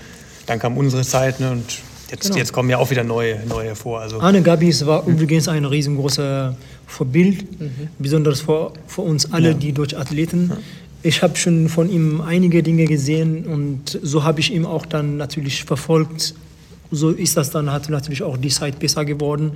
[0.47, 2.37] dann kam unsere Zeit ne, und Jetzt, genau.
[2.37, 4.01] jetzt kommen ja auch wieder neue, neue hervor.
[4.01, 5.15] Also Anne Gabis war mhm.
[5.15, 6.55] übrigens ein riesengroßer
[6.87, 7.89] Vorbild, mhm.
[7.99, 10.53] besonders für, für uns alle, die deutschen Athleten.
[11.03, 15.17] Ich habe schon von ihm einige Dinge gesehen und so habe ich ihn auch dann
[15.17, 16.35] natürlich verfolgt.
[16.91, 19.53] So ist das dann, hat natürlich auch die Zeit besser geworden.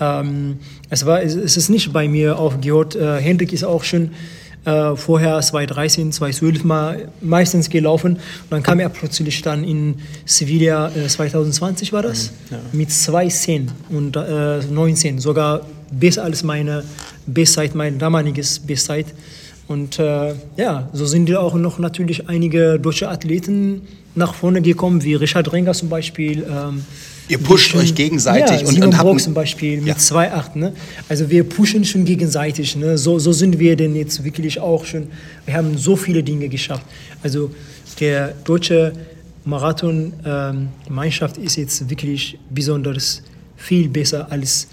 [0.00, 0.58] Ähm,
[0.90, 2.96] es, war, es ist nicht bei mir aufgehört.
[2.96, 4.10] Äh, Hendrik ist auch schon
[4.64, 8.14] äh, vorher 2013, 2012 mal meistens gelaufen.
[8.14, 12.58] Und dann kam er plötzlich dann in Sevilla äh, 2020 war das, mhm, ja.
[12.72, 16.84] mit 2,10 und äh, 19, sogar besser als meine
[17.26, 19.06] Bestzeit, mein damaliges Bestzeit.
[19.68, 23.82] Und äh, ja, so sind auch noch natürlich einige deutsche Athleten
[24.14, 26.44] nach vorne gekommen, wie Richard Renger zum Beispiel.
[26.44, 26.84] Ähm,
[27.28, 28.60] Ihr pusht schon, euch gegenseitig.
[28.60, 30.56] Ja, und, Simon und Brock zum Beispiel mit 2,8.
[30.56, 30.72] Ne?
[31.08, 32.74] Also wir pushen schon gegenseitig.
[32.76, 32.96] Ne?
[32.96, 35.08] So, so sind wir denn jetzt wirklich auch schon.
[35.44, 36.86] Wir haben so viele Dinge geschafft.
[37.22, 37.50] Also
[38.00, 38.92] der deutsche
[39.44, 43.22] Marathon-Gemeinschaft ähm, ist jetzt wirklich besonders
[43.56, 44.68] viel besser als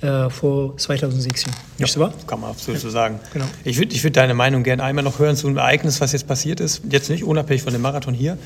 [0.00, 1.52] äh, vor 2016.
[1.78, 2.12] Nicht ja, wahr?
[2.26, 3.20] Kann man absolut so sagen.
[3.32, 3.44] Genau.
[3.64, 6.26] Ich würde ich würd deine Meinung gerne einmal noch hören zu einem Ereignis, was jetzt
[6.26, 6.82] passiert ist.
[6.90, 8.36] Jetzt nicht unabhängig von dem Marathon hier,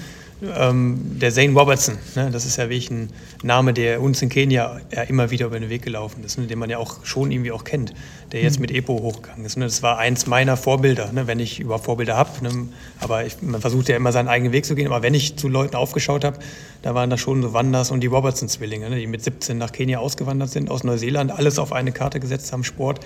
[0.43, 3.11] ähm, der Zane Robertson, ne, das ist ja wirklich ein
[3.43, 6.59] Name, der uns in Kenia ja immer wieder über den Weg gelaufen ist, ne, den
[6.59, 7.95] man ja auch schon irgendwie auch kennt,
[8.33, 8.63] der jetzt mhm.
[8.63, 9.57] mit EPO hochgegangen ist.
[9.57, 9.65] Ne.
[9.65, 12.31] Das war eins meiner Vorbilder, ne, wenn ich überhaupt Vorbilder habe.
[12.43, 12.69] Ne,
[13.01, 14.89] aber ich, man versucht ja immer seinen eigenen Weg zu gehen.
[14.89, 16.39] Aber wenn ich zu Leuten aufgeschaut habe,
[16.83, 20.01] da waren da schon so Wanders und die Robertson-Zwillinge, ne, die mit 17 nach Kenia
[20.01, 23.01] ausgewandert sind, aus Neuseeland, alles auf eine Karte gesetzt haben, Sport.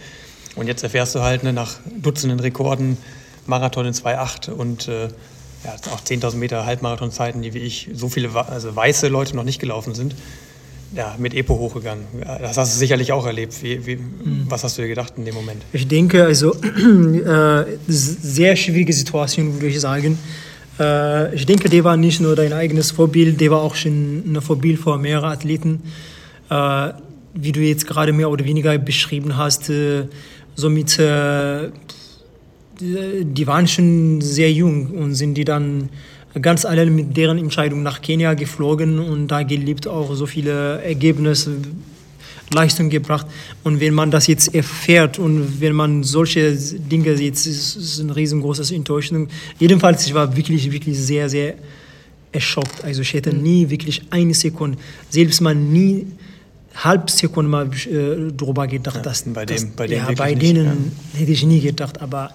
[0.57, 2.97] Und jetzt erfährst du halt ne, nach Dutzenden Rekorden,
[3.47, 5.09] Marathon in 2,8 und äh,
[5.64, 9.61] ja, auch 10.000 Meter Halbmarathonzeiten, die wie ich so viele also weiße Leute noch nicht
[9.61, 10.14] gelaufen sind,
[10.94, 12.05] ja, mit Epo hochgegangen.
[12.40, 13.62] Das hast du sicherlich auch erlebt.
[13.62, 14.46] Wie, wie, mhm.
[14.49, 15.62] Was hast du dir gedacht in dem Moment?
[15.73, 20.18] Ich denke, also äh, sehr schwierige Situation, würde ich sagen.
[20.81, 24.40] Äh, ich denke, der war nicht nur dein eigenes Vorbild, der war auch schon ein
[24.40, 25.83] Vorbild für mehrere Athleten.
[26.49, 26.92] Äh,
[27.35, 30.07] wie du jetzt gerade mehr oder weniger beschrieben hast, äh,
[30.57, 31.68] so mit äh,
[32.81, 35.88] die waren schon sehr jung und sind die dann
[36.40, 41.57] ganz allein mit deren Entscheidung nach Kenia geflogen und da gelebt, auch so viele Ergebnisse,
[42.53, 43.27] Leistung gebracht.
[43.62, 48.14] Und wenn man das jetzt erfährt und wenn man solche Dinge jetzt, ist es eine
[48.14, 49.29] riesengroße Enttäuschung.
[49.59, 51.55] Jedenfalls, ich war wirklich, wirklich sehr, sehr
[52.33, 52.85] erschockt.
[52.85, 54.79] Also ich hätte nie wirklich eine Sekunde,
[55.11, 56.07] selbst mal nie
[56.75, 60.35] halb Sekunde mal äh, drüber gedacht, ja, dass bei, dem, dass, bei, dem ja, bei
[60.35, 61.21] denen ja.
[61.21, 62.33] hätte ich nie gedacht, aber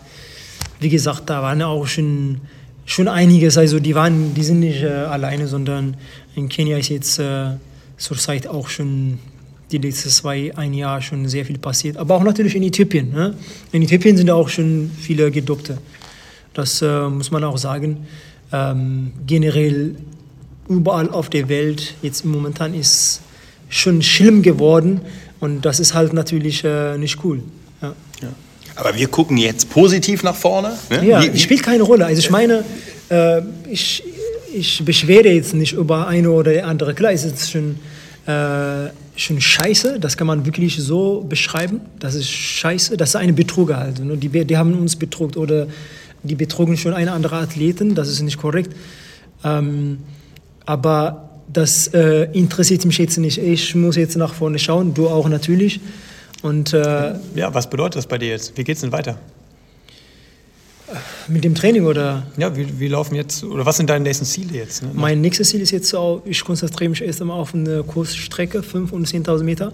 [0.80, 2.42] wie gesagt, da waren auch schon,
[2.86, 3.58] schon einiges.
[3.58, 5.98] Also die, waren, die sind nicht äh, alleine, sondern
[6.36, 7.52] in Kenia ist jetzt äh,
[7.98, 9.20] zurzeit auch schon
[9.72, 11.98] die letzten zwei, ein Jahr schon sehr viel passiert.
[11.98, 13.12] Aber auch natürlich in Äthiopien.
[13.12, 13.36] Ne?
[13.72, 15.78] In Äthiopien sind auch schon viele Gedopte.
[16.54, 18.06] Das äh, muss man auch sagen.
[18.52, 19.96] Ähm, generell
[20.68, 23.22] überall auf der Welt, jetzt momentan ist
[23.70, 25.02] schon schlimm geworden
[25.40, 27.42] und das ist halt natürlich äh, nicht cool.
[27.82, 27.94] Ja.
[28.22, 28.30] Ja.
[28.76, 30.78] Aber wir gucken jetzt positiv nach vorne.
[30.90, 31.08] Ne?
[31.08, 32.06] Ja, wie, spielt keine Rolle.
[32.06, 32.64] Also ich meine,
[33.10, 34.04] äh, ich,
[34.54, 36.94] ich beschwere jetzt nicht über eine oder andere.
[36.94, 37.78] Klar, es ist schon,
[38.26, 41.82] äh, schon scheiße, das kann man wirklich so beschreiben.
[42.00, 44.04] Das ist scheiße, das ist eine Betrüger halt.
[44.04, 44.18] Ne?
[44.18, 45.68] Die, die haben uns betrogen oder
[46.24, 48.76] die betrogen schon eine andere Athleten, das ist nicht korrekt.
[49.44, 50.00] Ähm,
[50.66, 53.38] aber das äh, interessiert mich jetzt nicht.
[53.38, 55.80] Ich muss jetzt nach vorne schauen, du auch natürlich.
[56.46, 58.56] Und, äh, ja, was bedeutet das bei dir jetzt?
[58.56, 59.18] Wie geht es denn weiter?
[61.28, 62.28] Mit dem Training oder?
[62.38, 64.84] Ja, wie, wie laufen jetzt, oder was sind deine nächsten Ziele jetzt?
[64.84, 64.92] Ne?
[64.94, 68.92] Mein nächstes Ziel ist jetzt, auch, ich konzentriere mich erst einmal auf eine Kursstrecke, 5.000
[68.92, 69.74] und 10.000 Meter.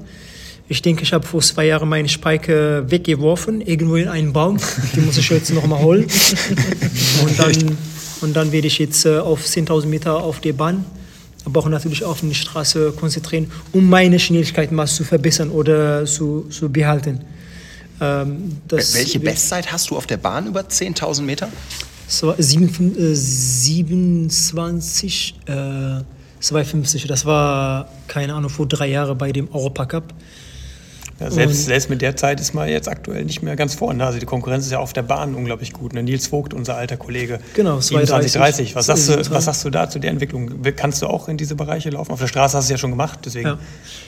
[0.69, 4.57] Ich denke, ich habe vor zwei Jahren meine Spike weggeworfen, irgendwo in einen Baum.
[4.95, 6.03] Die muss ich jetzt noch mal holen.
[7.25, 7.77] und, dann,
[8.21, 10.85] und dann werde ich jetzt äh, auf 10.000 Meter auf der Bahn
[11.45, 16.45] aber auch natürlich auf die Straße konzentrieren, um meine Schnelligkeit mal zu verbessern oder zu,
[16.49, 17.21] zu behalten.
[17.99, 21.49] Ähm, Welche Bestzeit hast du auf der Bahn über 10.000 Meter?
[22.07, 26.01] Das war 27, äh,
[26.41, 27.07] 250.
[27.07, 30.13] Das war, keine Ahnung, vor drei Jahren bei dem Europacup.
[31.21, 34.03] Ja, selbst, selbst mit der Zeit ist man jetzt aktuell nicht mehr ganz vorne.
[34.03, 35.93] Also die Konkurrenz ist ja auf der Bahn unglaublich gut.
[35.93, 36.01] Ne?
[36.01, 38.75] Nils Vogt, unser alter Kollege, genau, 27, 30.
[38.75, 40.63] Was sagst, du, was sagst du da zu der Entwicklung?
[40.75, 42.11] Kannst du auch in diese Bereiche laufen?
[42.11, 43.59] Auf der Straße hast du es ja schon gemacht, deswegen ja.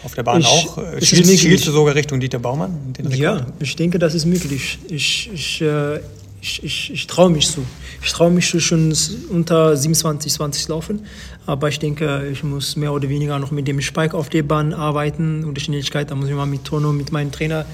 [0.03, 0.79] auf der Bahn ich, auch.
[1.01, 2.95] Schielst, schielst du sogar Richtung Dieter Baumann?
[3.09, 4.79] ja, ich denke, das ist möglich.
[4.89, 5.99] Ich, ich, äh,
[6.43, 7.63] ich, ich, ich traue mich so.
[8.03, 8.93] Ich traue mich schon
[9.29, 11.05] unter 27, 20 laufen.
[11.45, 14.73] Aber ich denke, ich muss mehr oder weniger noch mit dem Spike auf der Bahn
[14.73, 16.11] arbeiten und die Schnelligkeit.
[16.11, 17.65] Da muss ich mal mit Tono, mit meinem Trainer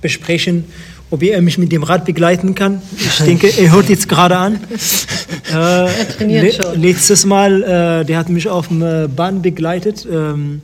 [0.00, 0.64] besprechen,
[1.10, 2.80] ob er mich mit dem Rad begleiten kann.
[2.96, 4.58] Ich denke, er hört jetzt gerade an.
[5.52, 6.80] äh, le schon.
[6.80, 10.08] Letztes Mal, äh, der hat mich auf der Bahn begleitet.
[10.10, 10.62] Ähm,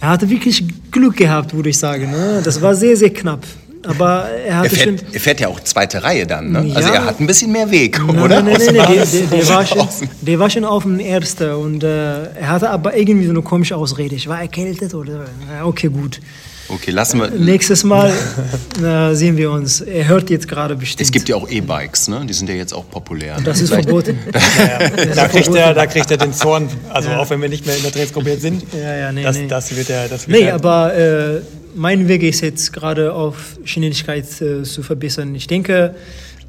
[0.00, 2.10] er hatte wirklich Glück gehabt, würde ich sagen.
[2.10, 2.42] Ne?
[2.44, 3.46] Das war sehr, sehr knapp.
[3.86, 6.58] Aber er, er, fährt, er fährt ja auch zweite Reihe dann, ne?
[6.58, 6.76] Also ja.
[6.76, 8.42] Also er hat ein bisschen mehr Weg, nein, oder?
[8.42, 9.88] Nein, nein, nein, der, der, der, war schon,
[10.20, 13.76] der war schon auf dem Ersten und äh, er hatte aber irgendwie so eine komische
[13.76, 14.14] Ausrede.
[14.14, 15.26] Ich war erkältet oder,
[15.64, 16.20] okay, gut.
[16.68, 17.30] Okay, lassen wir.
[17.30, 18.12] Nächstes Mal
[18.82, 19.80] äh, sehen wir uns.
[19.80, 21.02] Er hört jetzt gerade bestimmt.
[21.02, 22.24] Es gibt ja auch E-Bikes, ne?
[22.26, 23.36] Die sind ja jetzt auch populär.
[23.44, 24.18] Das ist verboten.
[24.58, 25.14] ja, ja.
[25.14, 26.68] Da, kriegt er, da kriegt er den Zorn.
[26.92, 27.18] Also ja.
[27.18, 28.64] auch wenn wir nicht mehr in der Trainingsgruppe jetzt sind.
[28.72, 29.46] Ja, ja, nee, das, nee.
[29.46, 30.08] das wird er.
[30.08, 31.40] Das wird nee, er, aber äh,
[31.76, 35.34] mein Weg ist jetzt gerade auf Schnelligkeit äh, zu verbessern.
[35.34, 35.94] Ich denke,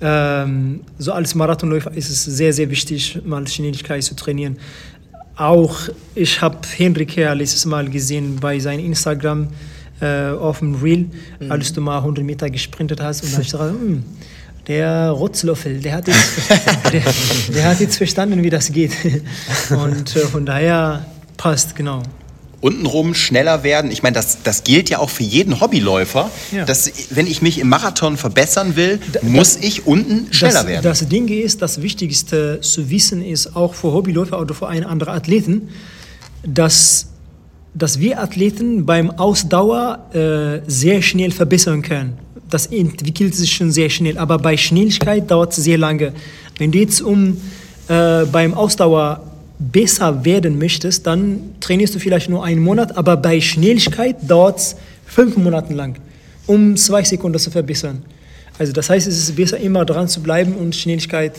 [0.01, 4.57] ähm, so als Marathonläufer ist es sehr, sehr wichtig, mal Schnelligkeit zu trainieren.
[5.35, 5.77] Auch
[6.15, 9.49] ich habe Henrik Herr letztes Mal gesehen bei seinem Instagram
[9.99, 11.09] äh, auf dem Reel,
[11.39, 11.51] mhm.
[11.51, 14.03] als du mal 100 Meter gesprintet hast und dann ich dachte, hm,
[14.67, 16.49] Der Rotzlöffel, der hat, jetzt,
[16.93, 17.03] der,
[17.53, 18.91] der hat jetzt verstanden, wie das geht.
[19.69, 21.05] Und äh, von daher
[21.37, 22.01] passt, genau
[22.59, 23.91] untenrum schneller werden.
[23.91, 26.65] Ich meine, das, das gilt ja auch für jeden Hobbyläufer, ja.
[26.65, 30.67] dass wenn ich mich im Marathon verbessern will, da, muss das, ich unten schneller das,
[30.67, 30.83] werden.
[30.83, 35.13] Das Ding ist, das Wichtigste zu wissen ist, auch für Hobbyläufer oder für einen anderen
[35.13, 35.69] Athleten,
[36.43, 37.07] dass,
[37.73, 42.17] dass wir Athleten beim Ausdauer äh, sehr schnell verbessern können.
[42.49, 46.13] Das entwickelt sich schon sehr schnell, aber bei Schnelligkeit dauert es sehr lange.
[46.57, 47.37] Wenn du jetzt um
[47.87, 49.21] äh, beim Ausdauer
[49.59, 54.75] besser werden möchtest, dann trainierst du vielleicht nur einen Monat, aber bei Schnelligkeit dauert es
[55.05, 55.95] fünf Monate lang,
[56.45, 58.03] um zwei Sekunden zu verbessern.
[58.59, 61.33] Also das heißt, es ist besser immer dran zu bleiben und Schnelligkeit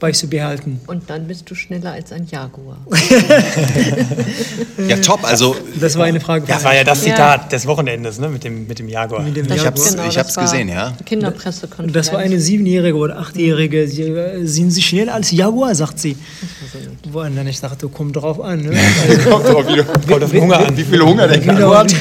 [0.00, 0.80] beizubehalten.
[0.86, 2.78] Und dann bist du schneller als ein Jaguar.
[4.88, 5.22] ja, top.
[5.22, 6.46] Also, das war eine Frage.
[6.48, 7.48] Das war ja das Zitat ja.
[7.48, 9.22] des Wochenendes ne, mit, dem, mit dem Jaguar.
[9.22, 10.94] Mit dem ich habe es genau, gesehen, ja.
[11.04, 11.92] Kinderpressekonferenz.
[11.92, 13.86] Das war eine Siebenjährige oder Achtjährige.
[13.86, 16.16] Sie, äh, sind Sie schnell als Jaguar, sagt sie.
[17.12, 18.62] Wo dann ich dachte, kommt drauf an.
[18.62, 18.78] Ne?
[19.06, 20.76] Also, kommt drauf, wie, kommt auf Hunger an.
[20.76, 21.60] Wie viel Hunger der genau.
[21.60, 21.94] Jaguar hat.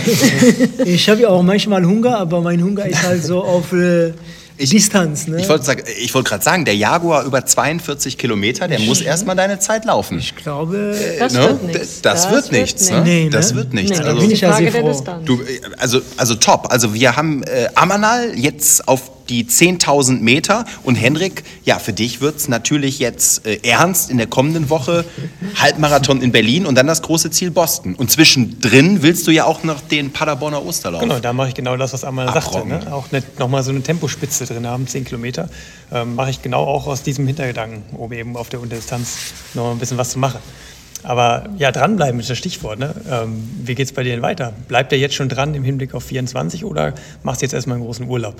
[0.85, 3.73] ich habe ja auch manchmal Hunger, aber mein Hunger ist halt so auf...
[3.73, 4.13] Äh,
[4.59, 5.41] ich, Distanz, ne?
[5.41, 5.67] Ich wollte
[6.13, 10.19] wollt gerade sagen, der Jaguar über 42 Kilometer, der muss erstmal deine Zeit laufen.
[10.19, 11.39] Ich glaube, das ne?
[11.39, 12.01] wird nichts.
[12.01, 12.89] Das, das, wird nichts.
[12.91, 13.01] Ne?
[13.01, 13.97] Nee, das wird nichts.
[13.97, 15.03] Nee, also, bin ich ja sehr froh.
[15.23, 15.41] Du,
[15.77, 16.71] also, also top.
[16.71, 20.65] Also wir haben äh, Amanal jetzt auf die 10.000 Meter.
[20.83, 25.05] Und Henrik, ja, für dich wird es natürlich jetzt äh, ernst in der kommenden Woche.
[25.55, 27.95] Halbmarathon in Berlin und dann das große Ziel Boston.
[27.95, 31.01] Und zwischendrin willst du ja auch noch den Paderborner Osterlauf.
[31.01, 32.67] Genau, da mache ich genau das, was Amal sagte.
[32.67, 32.91] Ne?
[32.91, 33.05] Auch
[33.37, 35.49] nochmal so eine Tempospitze drin haben, 10 Kilometer.
[35.91, 39.17] Ähm, mache ich genau auch aus diesem Hintergedanken, um eben auf der Unterdistanz
[39.53, 40.39] noch ein bisschen was zu machen.
[41.03, 42.79] Aber ja, dranbleiben ist das Stichwort.
[42.79, 42.93] Ne?
[43.09, 44.53] Ähm, wie geht es bei dir denn weiter?
[44.67, 47.85] Bleibt er jetzt schon dran im Hinblick auf 24 oder machst du jetzt erstmal einen
[47.85, 48.35] großen Urlaub?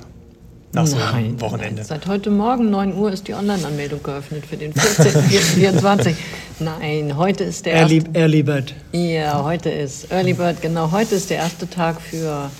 [0.73, 1.77] Nach so einem Wochenende.
[1.77, 1.85] Nein.
[1.85, 6.13] Seit heute Morgen 9 Uhr ist die Online-Anmeldung geöffnet für den 14.24.
[6.59, 8.75] Nein, heute ist der Early, erste, Early Bird.
[8.91, 10.91] Ja, heute ist Early Bird, genau.
[10.91, 12.51] Heute ist der erste Tag für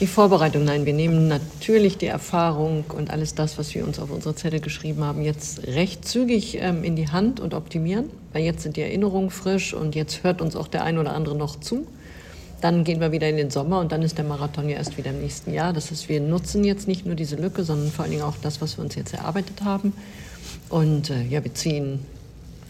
[0.00, 0.64] die Vorbereitung.
[0.64, 4.60] Nein, wir nehmen natürlich die Erfahrung und alles das, was wir uns auf unsere Zettel
[4.60, 8.10] geschrieben haben, jetzt recht zügig ähm, in die Hand und optimieren.
[8.32, 11.36] Weil jetzt sind die Erinnerungen frisch und jetzt hört uns auch der ein oder andere
[11.36, 11.86] noch zu.
[12.60, 15.10] Dann gehen wir wieder in den Sommer und dann ist der Marathon ja erst wieder
[15.10, 15.72] im nächsten Jahr.
[15.72, 18.60] Das heißt, wir nutzen jetzt nicht nur diese Lücke, sondern vor allen Dingen auch das,
[18.60, 19.92] was wir uns jetzt erarbeitet haben.
[20.68, 22.00] Und äh, ja, wir ziehen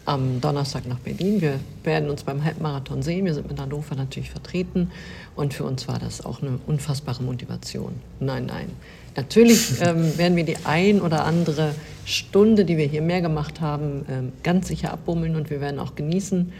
[0.08, 1.40] am Donnerstag nach Berlin.
[1.40, 3.26] Wir werden uns beim Halbmarathon sehen.
[3.26, 4.90] Wir sind mit Hannover natürlich vertreten.
[5.36, 7.92] Und für uns war das auch eine unfassbare Motivation.
[8.18, 8.70] Nein, nein.
[9.16, 11.74] Natürlich ähm, werden wir die ein oder andere
[12.06, 15.94] Stunde, die wir hier mehr gemacht haben, ähm, ganz sicher abbummeln und wir werden auch
[15.94, 16.52] genießen.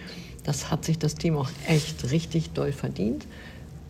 [0.48, 3.26] Das hat sich das Team auch echt richtig doll verdient.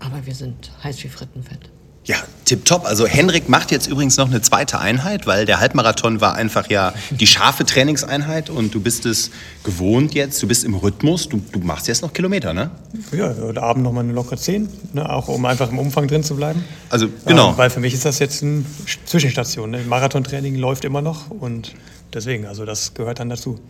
[0.01, 1.71] Aber wir sind heiß wie Frittenfett.
[2.03, 2.17] Ja,
[2.47, 2.85] tipptopp.
[2.85, 6.95] Also Henrik macht jetzt übrigens noch eine zweite Einheit, weil der Halbmarathon war einfach ja
[7.11, 9.31] die scharfe Trainingseinheit und du bist es
[9.63, 12.73] gewohnt jetzt, du bist im Rhythmus, du, du machst jetzt noch Kilometer, ne?
[13.13, 15.09] Ja, heute Abend nochmal eine lockere 10, ne?
[15.09, 16.65] auch um einfach im Umfang drin zu bleiben.
[16.89, 17.51] Also genau.
[17.51, 18.65] Ähm, weil für mich ist das jetzt eine
[19.05, 19.71] Zwischenstation.
[19.71, 19.85] Ne?
[19.87, 21.75] Marathontraining läuft immer noch und
[22.13, 23.61] deswegen, also das gehört dann dazu.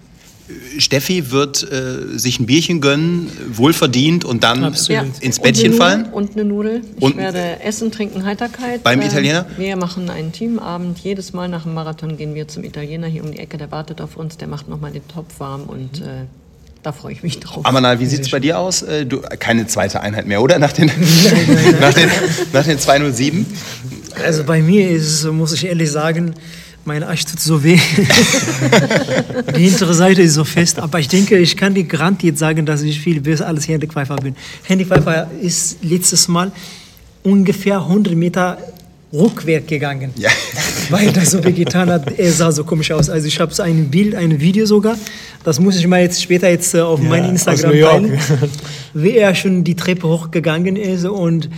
[0.78, 5.04] Steffi wird äh, sich ein Bierchen gönnen, wohlverdient und dann ja.
[5.20, 6.06] ins Bettchen und fallen.
[6.06, 6.82] Und eine Nudel.
[6.96, 8.82] Ich und werde essen, trinken, Heiterkeit.
[8.82, 9.46] Beim Italiener?
[9.56, 10.98] Wir machen einen Teamabend.
[11.00, 13.58] Jedes Mal nach dem Marathon gehen wir zum Italiener hier um die Ecke.
[13.58, 14.38] Der wartet auf uns.
[14.38, 16.24] Der macht nochmal den Topf warm und äh,
[16.82, 17.66] da freue ich mich drauf.
[17.66, 18.82] Amanal, wie sieht es bei dir aus?
[18.82, 20.58] Äh, du, keine zweite Einheit mehr, oder?
[20.58, 20.86] Nach den,
[21.80, 22.10] nach den,
[22.52, 23.44] nach den 207?
[24.24, 26.34] Also bei mir ist, muss ich ehrlich sagen,
[26.88, 27.78] mein Arsch tut so weh.
[29.56, 30.78] die hintere Seite ist so fest.
[30.78, 34.16] Aber ich denke, ich kann dir garantiert sagen, dass ich viel besser als Henrik Pfeiffer
[34.16, 34.34] bin.
[34.64, 36.50] Henrik Pfeiffer ist letztes Mal
[37.22, 38.58] ungefähr 100 Meter
[39.12, 40.30] rückwärts gegangen, ja.
[40.90, 42.18] weil das so getan hat.
[42.18, 43.08] Er sah so komisch aus.
[43.10, 44.96] Also ich habe so ein Bild, ein Video sogar.
[45.44, 48.18] Das muss ich mal jetzt später jetzt äh, auf ja, mein Instagram teilen,
[48.94, 51.48] wie er schon die Treppe hochgegangen ist und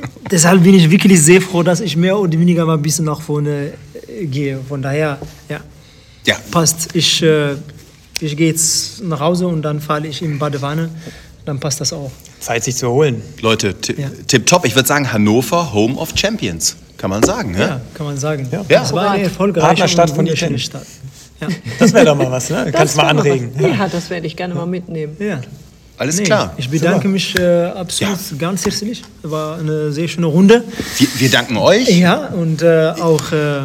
[0.30, 3.20] deshalb bin ich wirklich sehr froh, dass ich mehr oder weniger mal ein bisschen nach
[3.20, 3.72] vorne
[4.08, 4.58] äh, gehe.
[4.68, 5.60] Von daher, ja,
[6.26, 6.36] ja.
[6.50, 6.94] passt.
[6.94, 7.54] Ich, äh,
[8.20, 10.90] ich gehe jetzt nach Hause und dann falle ich in Badewanne.
[11.44, 12.10] Dann passt das auch.
[12.40, 13.22] Zeit, sich zu holen.
[13.40, 14.10] Leute, ja.
[14.26, 14.66] tipptopp.
[14.66, 16.76] Ich würde sagen, Hannover, Home of Champions.
[16.96, 17.60] Kann man sagen, ne?
[17.60, 18.48] Ja, kann man sagen.
[18.50, 18.64] Ja.
[18.68, 20.58] Das war eine erfolgreiche Partnerstadt von Etienne.
[20.58, 20.86] Stadt.
[21.40, 21.48] Ja.
[21.78, 22.72] Das wäre doch mal was, ne?
[22.72, 23.50] Kannst du mal anregen.
[23.60, 25.16] Ja, das werde ich gerne mal mitnehmen.
[25.18, 25.40] Ja.
[25.98, 26.52] Alles nee, klar.
[26.56, 27.08] Ich bedanke Super.
[27.08, 28.36] mich äh, absolut ja.
[28.38, 29.02] ganz herzlich.
[29.22, 30.64] War eine sehr schöne Runde.
[30.98, 31.88] Wir, wir danken euch.
[31.88, 33.60] Ja, und äh, auch, äh,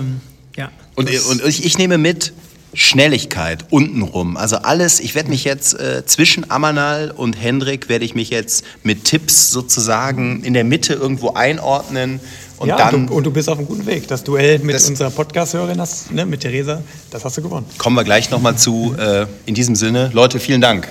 [0.56, 0.72] ja.
[0.96, 2.34] Und, und ich, ich, nehme mit,
[2.74, 8.16] Schnelligkeit untenrum, also alles, ich werde mich jetzt äh, zwischen Amanal und Hendrik werde ich
[8.16, 12.22] mich jetzt mit Tipps sozusagen in der Mitte irgendwo einordnen.
[12.58, 14.08] Und ja, dann und du, und du bist auf einem guten Weg.
[14.08, 17.66] Das Duell mit unserer Podcast-Hörerin, ne, mit Theresa, das hast du gewonnen.
[17.78, 18.96] Kommen wir gleich nochmal zu.
[18.98, 20.88] Äh, in diesem Sinne, Leute, vielen Dank.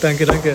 [0.00, 0.54] Danke, danke.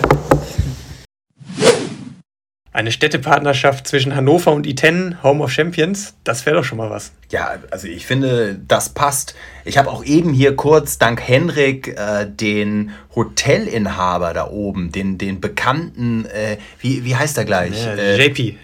[2.74, 7.12] Eine Städtepartnerschaft zwischen Hannover und Iten, Home of Champions, das wäre doch schon mal was.
[7.30, 9.36] Ja, also ich finde, das passt.
[9.64, 15.40] Ich habe auch eben hier kurz dank Henrik äh, den Hotelinhaber da oben, den, den
[15.40, 17.84] bekannten, äh, wie, wie heißt er gleich?
[17.84, 18.56] Ja, äh, JP.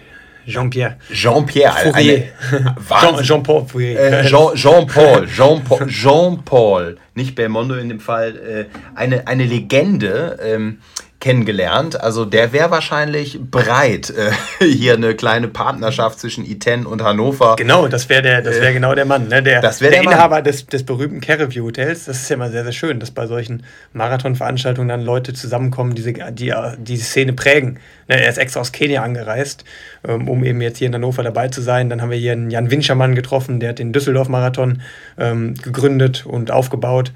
[0.45, 0.97] Jean-Pierre.
[1.11, 1.73] Jean-Pierre.
[1.77, 2.23] Fourier.
[3.01, 3.99] Jean, Jean-Paul Fourier.
[3.99, 5.27] Äh, Jean, Jean-Paul.
[5.27, 5.87] Jean-Paul.
[5.87, 6.97] Jean-Paul.
[7.15, 8.35] Nicht Belmondo in dem Fall.
[8.37, 10.37] Äh, eine, eine Legende.
[10.41, 10.79] Ähm,
[11.21, 12.01] kennengelernt.
[12.01, 14.31] Also der wäre wahrscheinlich bereit, äh,
[14.65, 17.55] hier eine kleine Partnerschaft zwischen Iten und Hannover.
[17.55, 19.41] Genau, das wäre der, das wäre äh, genau der Mann, ne?
[19.41, 22.05] Der, das der, der Inhaber des, des berühmten Carreview Hotels.
[22.05, 26.13] Das ist ja immer sehr, sehr schön, dass bei solchen Marathonveranstaltungen dann Leute zusammenkommen, die
[26.31, 27.79] die, die Szene prägen.
[28.07, 28.21] Ne?
[28.21, 29.63] Er ist extra aus Kenia angereist,
[30.05, 31.89] ähm, um eben jetzt hier in Hannover dabei zu sein.
[31.89, 34.81] Dann haben wir hier einen Jan Winschermann getroffen, der hat den Düsseldorf-Marathon
[35.17, 37.13] ähm, gegründet und aufgebaut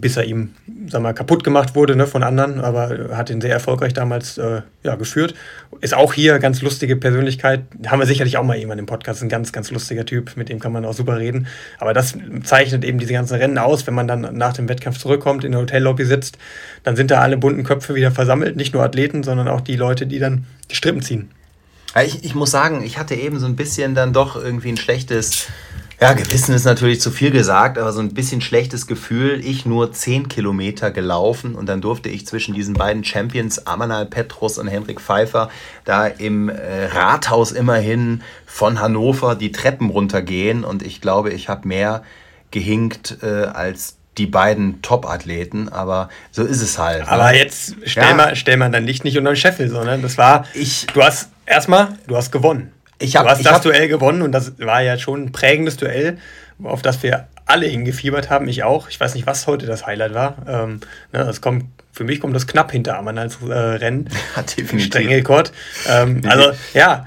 [0.00, 0.50] bis er ihm,
[0.88, 4.62] sag mal, kaputt gemacht wurde ne, von anderen, aber hat ihn sehr erfolgreich damals äh,
[4.82, 5.34] ja, geführt.
[5.80, 7.64] Ist auch hier ganz lustige Persönlichkeit.
[7.86, 10.60] Haben wir sicherlich auch mal jemanden im Podcast, ein ganz, ganz lustiger Typ, mit dem
[10.60, 11.46] kann man auch super reden.
[11.78, 13.86] Aber das zeichnet eben diese ganzen Rennen aus.
[13.86, 16.38] Wenn man dann nach dem Wettkampf zurückkommt, in der Hotellobby sitzt,
[16.82, 18.56] dann sind da alle bunten Köpfe wieder versammelt.
[18.56, 21.30] Nicht nur Athleten, sondern auch die Leute, die dann die Strippen ziehen.
[22.04, 25.46] Ich, ich muss sagen, ich hatte eben so ein bisschen dann doch irgendwie ein schlechtes
[26.00, 29.40] ja, Gewissen ist natürlich zu viel gesagt, aber so ein bisschen schlechtes Gefühl.
[29.42, 34.58] Ich nur 10 Kilometer gelaufen und dann durfte ich zwischen diesen beiden Champions, Amanal Petrus
[34.58, 35.50] und Henrik Pfeiffer,
[35.84, 41.66] da im äh, Rathaus immerhin von Hannover die Treppen runtergehen und ich glaube, ich habe
[41.66, 42.02] mehr
[42.50, 47.08] gehinkt äh, als die beiden Top-Athleten, aber so ist es halt.
[47.08, 47.38] Aber ne?
[47.38, 48.14] jetzt stell, ja.
[48.14, 51.30] mal, stell mal dein Licht nicht unter den Scheffel, sondern das war, ich, du hast
[51.46, 52.72] erstmal, du hast gewonnen.
[52.98, 55.76] Ich hab, du hast das hab, Duell gewonnen und das war ja schon ein prägendes
[55.76, 56.18] Duell,
[56.62, 58.48] auf das wir alle hingefiebert haben.
[58.48, 58.88] Ich auch.
[58.88, 60.36] Ich weiß nicht, was heute das Highlight war.
[60.48, 60.80] Ähm,
[61.12, 64.08] ne, das kommt, für mich kommt das knapp hinter Ammann als äh, Rennen.
[64.36, 64.86] Ja, definitiv.
[64.86, 65.52] Strengelkord.
[65.88, 67.06] Ähm, also, ja.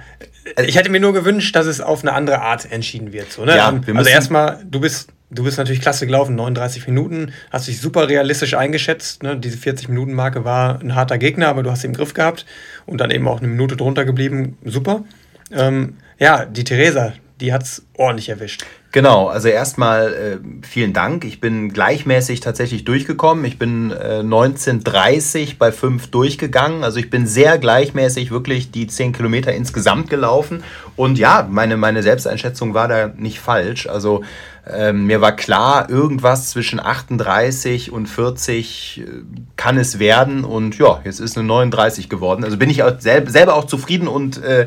[0.65, 3.31] Ich hätte mir nur gewünscht, dass es auf eine andere Art entschieden wird.
[3.31, 3.55] So, ne?
[3.55, 7.79] ja, wir also erstmal, du bist Du bist natürlich klasse gelaufen, 39 Minuten, hast dich
[7.79, 9.21] super realistisch eingeschätzt.
[9.21, 9.37] Ne?
[9.37, 12.47] Diese 40-Minuten-Marke war ein harter Gegner, aber du hast sie im Griff gehabt
[12.87, 14.57] und dann eben auch eine Minute drunter geblieben.
[14.65, 15.03] Super.
[15.51, 18.65] Ähm, ja, die Theresa, die hat es ordentlich erwischt.
[18.91, 21.23] Genau, also erstmal äh, vielen Dank.
[21.23, 23.45] Ich bin gleichmäßig tatsächlich durchgekommen.
[23.45, 26.83] Ich bin äh, 19.30 bei 5 durchgegangen.
[26.83, 30.63] Also ich bin sehr gleichmäßig wirklich die 10 Kilometer insgesamt gelaufen.
[30.95, 33.85] Und ja, meine, meine Selbsteinschätzung war da nicht falsch.
[33.85, 34.23] Also
[34.67, 39.05] ähm, mir war klar, irgendwas zwischen 38 und 40 äh,
[39.55, 40.43] kann es werden.
[40.43, 42.43] Und ja, jetzt ist eine 39 geworden.
[42.43, 44.65] Also bin ich auch selb selber auch zufrieden und äh,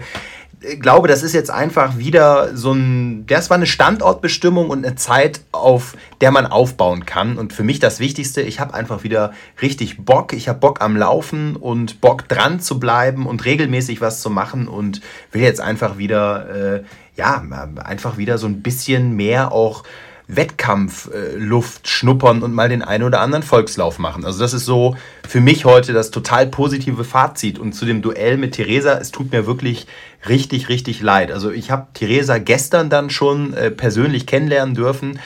[0.80, 5.40] glaube, das ist jetzt einfach wieder so ein, das war eine Standortbestimmung und eine Zeit,
[5.52, 7.38] auf der man aufbauen kann.
[7.38, 10.32] Und für mich das Wichtigste, ich habe einfach wieder richtig Bock.
[10.32, 14.68] Ich habe Bock am Laufen und Bock dran zu bleiben und regelmäßig was zu machen
[14.68, 16.82] und will jetzt einfach wieder, äh,
[17.16, 17.44] ja,
[17.84, 19.84] einfach wieder so ein bisschen mehr auch
[20.28, 24.24] Wettkampfluft schnuppern und mal den einen oder anderen Volkslauf machen.
[24.24, 24.96] Also das ist so
[25.28, 27.58] für mich heute das total positive Fazit.
[27.58, 29.86] Und zu dem Duell mit Theresa, es tut mir wirklich
[30.28, 31.32] richtig, richtig leid.
[31.32, 35.18] Also ich habe Theresa gestern dann schon äh, persönlich kennenlernen dürfen.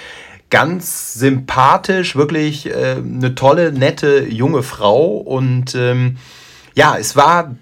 [0.48, 5.16] Ganz sympathisch, wirklich äh, eine tolle, nette, junge Frau.
[5.16, 6.16] Und ähm,
[6.74, 7.54] ja, es war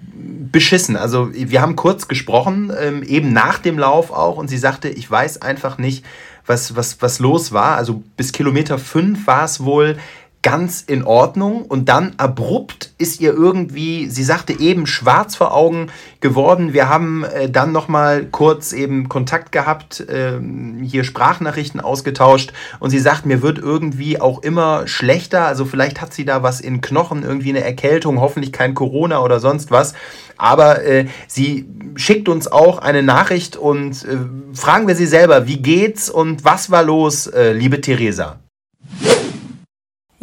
[0.52, 0.96] beschissen.
[0.96, 4.36] Also wir haben kurz gesprochen, ähm, eben nach dem Lauf auch.
[4.36, 6.04] Und sie sagte, ich weiß einfach nicht,
[6.46, 7.76] was, was, was los war.
[7.76, 9.96] Also bis Kilometer 5 war es wohl
[10.44, 15.86] ganz in Ordnung und dann abrupt ist ihr irgendwie, sie sagte eben schwarz vor Augen
[16.20, 16.74] geworden.
[16.74, 20.38] Wir haben äh, dann noch mal kurz eben Kontakt gehabt, äh,
[20.82, 25.46] hier Sprachnachrichten ausgetauscht und sie sagt, mir wird irgendwie auch immer schlechter.
[25.46, 29.40] Also vielleicht hat sie da was in Knochen, irgendwie eine Erkältung, hoffentlich kein Corona oder
[29.40, 29.94] sonst was.
[30.36, 34.18] Aber äh, sie schickt uns auch eine Nachricht und äh,
[34.52, 38.43] fragen wir sie selber, wie geht's und was war los, äh, liebe Theresa?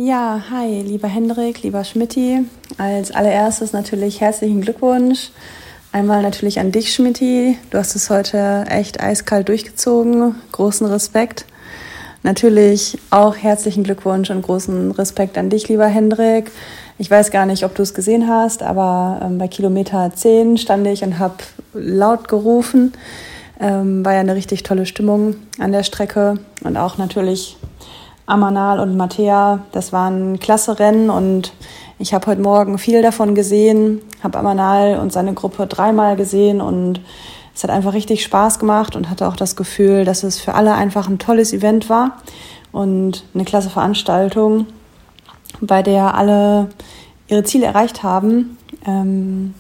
[0.04, 2.40] Ja, hi, lieber Hendrik, lieber Schmidti.
[2.80, 5.30] Als allererstes natürlich herzlichen Glückwunsch.
[5.92, 7.56] Einmal natürlich an dich, Schmidti.
[7.70, 10.38] Du hast es heute echt eiskalt durchgezogen.
[10.54, 11.46] Großen Respekt.
[12.24, 16.50] Natürlich auch herzlichen Glückwunsch und großen Respekt an dich, lieber Hendrik.
[16.98, 20.88] Ich weiß gar nicht, ob du es gesehen hast, aber ähm, bei Kilometer 10 stand
[20.88, 21.36] ich und habe
[21.76, 22.94] laut gerufen.
[23.60, 27.58] Ähm, war ja eine richtig tolle Stimmung an der Strecke und auch natürlich
[28.32, 31.52] Amanal und Mattea, das waren klasse Rennen und
[32.00, 37.02] ich habe heute Morgen viel davon gesehen, habe Amanal und seine Gruppe dreimal gesehen und
[37.54, 40.74] es hat einfach richtig Spaß gemacht und hatte auch das Gefühl, dass es für alle
[40.74, 42.22] einfach ein tolles Event war
[42.72, 44.66] und eine klasse Veranstaltung,
[45.60, 46.70] bei der alle
[47.28, 48.58] ihre Ziele erreicht haben.
[48.88, 49.54] Ähm,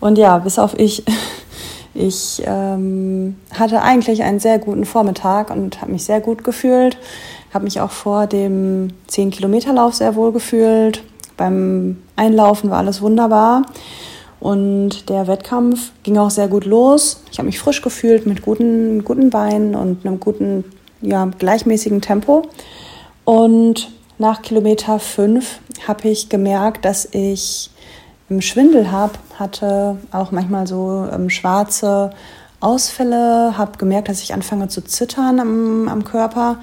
[0.00, 1.04] und ja, bis auf ich,
[1.94, 6.98] ich ähm, hatte eigentlich einen sehr guten Vormittag und habe mich sehr gut gefühlt.
[7.54, 11.02] Habe mich auch vor dem 10-Kilometer-Lauf sehr wohl gefühlt.
[11.36, 13.62] Beim Einlaufen war alles wunderbar.
[14.40, 17.22] Und der Wettkampf ging auch sehr gut los.
[17.30, 20.64] Ich habe mich frisch gefühlt mit guten, guten Beinen und einem guten,
[21.00, 22.42] ja, gleichmäßigen Tempo.
[23.24, 27.70] Und nach Kilometer 5 habe ich gemerkt, dass ich
[28.40, 32.10] Schwindel habe, hatte auch manchmal so ähm, schwarze
[32.64, 36.58] Ausfälle, habe gemerkt, dass ich anfange zu zittern am, am Körper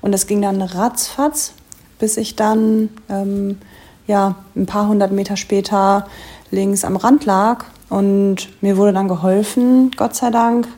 [0.00, 1.52] und das ging dann ratzfatz,
[1.98, 3.58] bis ich dann ähm,
[4.06, 6.06] ja, ein paar hundert Meter später
[6.50, 10.68] links am Rand lag und mir wurde dann geholfen, Gott sei Dank.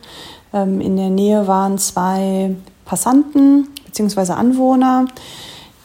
[0.53, 2.55] Ähm, in der Nähe waren zwei
[2.85, 4.33] Passanten bzw.
[4.33, 5.07] Anwohner,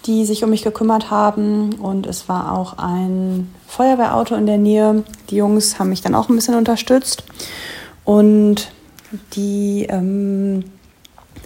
[0.06, 5.04] die sich um mich gekümmert haben und es war auch ein Feuerwehrauto in der Nähe.
[5.30, 7.24] Die Jungs haben mich dann auch ein bisschen unterstützt
[8.06, 8.72] und
[9.36, 10.64] die ähm,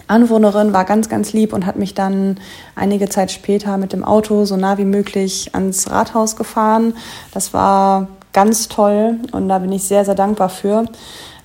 [0.06, 2.38] Anwohnerin war ganz, ganz lieb und hat mich dann
[2.74, 6.94] einige Zeit später mit dem Auto so nah wie möglich ans Rathaus gefahren.
[7.32, 10.86] Das war ganz toll und da bin ich sehr, sehr dankbar für.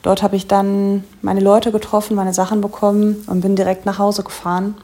[0.02, 4.24] Dort habe ich dann meine Leute getroffen, meine Sachen bekommen und bin direkt nach Hause
[4.24, 4.76] gefahren,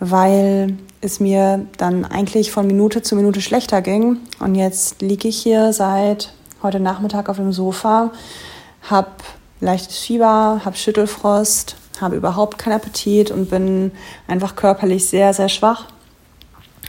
[0.00, 4.18] weil es mir dann eigentlich von Minute zu Minute schlechter ging.
[4.40, 6.32] Und jetzt liege ich hier seit
[6.62, 8.10] heute Nachmittag auf dem Sofa,
[8.82, 9.08] habe
[9.60, 13.92] leichtes Fieber, habe Schüttelfrost, habe überhaupt keinen Appetit und bin
[14.26, 15.86] einfach körperlich sehr, sehr schwach.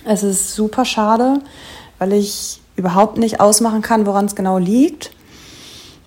[0.04, 1.40] Es ist super schade,
[2.00, 5.12] weil ich überhaupt nicht ausmachen kann, woran es genau liegt.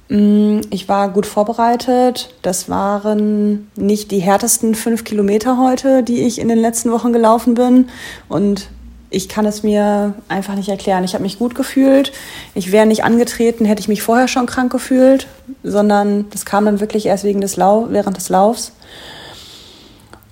[0.09, 2.35] Mm, ich war gut vorbereitet.
[2.43, 7.55] Das waren nicht die härtesten fünf Kilometer heute, die ich in den letzten Wochen gelaufen
[7.55, 7.89] bin.
[8.29, 8.69] Und
[9.11, 11.05] ich kann es mir einfach nicht erklären.
[11.05, 12.13] Ich habe mich gut gefühlt.
[12.55, 15.27] Ich wäre nicht angetreten, hätte ich mich vorher schon krank gefühlt,
[15.63, 18.73] sondern das kam dann wirklich erst wegen des Lau während des Laufs.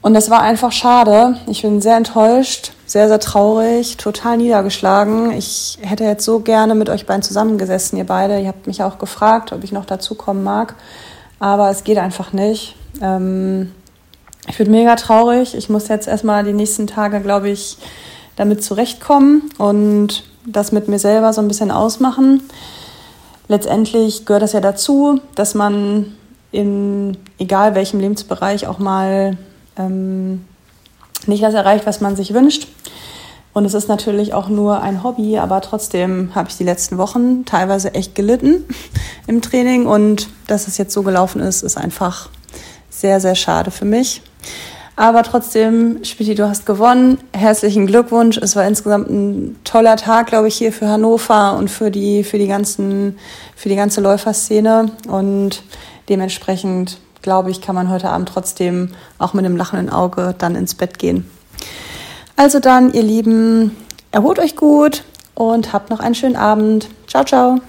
[0.03, 1.37] Und das war einfach schade.
[1.49, 5.33] Ich bin sehr enttäuscht, sehr, sehr traurig, total niedergeschlagen.
[5.33, 8.39] Ich hätte jetzt so gerne mit euch beiden zusammengesessen, ihr beide.
[8.39, 10.75] Ihr habt mich auch gefragt, ob ich noch dazukommen mag.
[11.41, 12.77] Aber es geht einfach nicht.
[13.03, 13.73] Ähm,
[14.47, 15.57] ich bin mega traurig.
[15.57, 17.77] Ich muss jetzt erstmal die nächsten Tage, glaube ich,
[18.37, 22.43] damit zurechtkommen und das mit mir selber so ein bisschen ausmachen.
[23.49, 26.15] Letztendlich gehört das ja dazu, dass man
[26.53, 29.37] in egal welchem Lebensbereich auch mal
[29.77, 30.45] ähm,
[31.27, 32.69] nicht das erreicht, was man sich wünscht.
[33.53, 37.47] Und es ist natürlich auch nur ein Hobby, aber trotzdem habe ich die letzten Wochen
[37.47, 38.65] teilweise echt gelitten
[39.27, 39.87] im Training.
[39.87, 42.29] Und dass es jetzt so gelaufen ist, ist einfach
[42.91, 44.23] sehr, sehr schade für mich.
[44.99, 47.19] Aber trotzdem, Spitti, du hast gewonnen.
[47.35, 48.39] Herzlichen Glückwunsch.
[48.39, 52.39] Es war insgesamt ein toller Tag, glaube ich, hier für Hannover und für die, für
[52.39, 53.19] die ganzen,
[53.55, 54.91] für die ganze Läuferszene.
[55.07, 55.63] Und
[56.09, 58.89] dementsprechend, glaube ich, kann man heute Abend trotzdem
[59.19, 61.31] auch mit einem lachenden Auge dann ins Bett gehen.
[62.37, 63.77] Also dann, ihr Lieben,
[64.13, 66.89] erholt euch gut und habt noch einen schönen Abend.
[67.07, 67.61] Ciao, ciao.